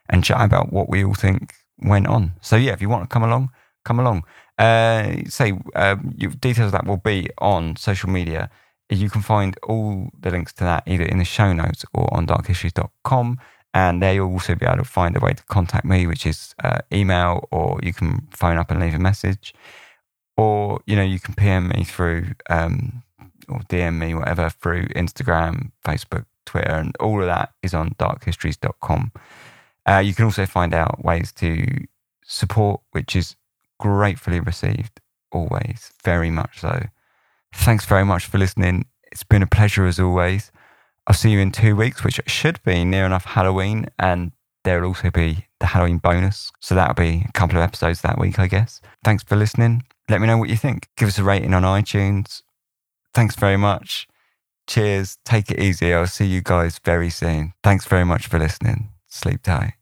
[0.09, 2.33] and chat about what we all think went on.
[2.41, 3.49] So yeah, if you want to come along,
[3.83, 4.23] come along.
[4.57, 8.49] Uh, say um, details of that will be on social media.
[8.91, 12.27] You can find all the links to that either in the show notes or on
[12.27, 13.39] darkhistories.com.
[13.73, 16.53] And there you'll also be able to find a way to contact me, which is
[16.61, 19.53] uh, email, or you can phone up and leave a message,
[20.35, 23.01] or you know you can PM me through um,
[23.47, 29.13] or DM me whatever through Instagram, Facebook, Twitter, and all of that is on darkhistories.com.
[29.87, 31.65] Uh, you can also find out ways to
[32.25, 33.35] support, which is
[33.79, 34.99] gratefully received.
[35.31, 36.87] always, very much so.
[37.53, 38.85] Thanks very much for listening.
[39.11, 40.51] It's been a pleasure as always.
[41.07, 44.31] I'll see you in two weeks, which should be near enough Halloween, and
[44.63, 46.51] there'll also be the Halloween bonus.
[46.59, 48.81] So that'll be a couple of episodes that week, I guess.
[49.03, 49.83] Thanks for listening.
[50.09, 50.89] Let me know what you think.
[50.97, 52.41] Give us a rating on iTunes.
[53.13, 54.07] Thanks very much.
[54.67, 55.17] Cheers.
[55.25, 55.93] Take it easy.
[55.93, 57.53] I'll see you guys very soon.
[57.63, 58.89] Thanks very much for listening.
[59.07, 59.73] Sleep tight.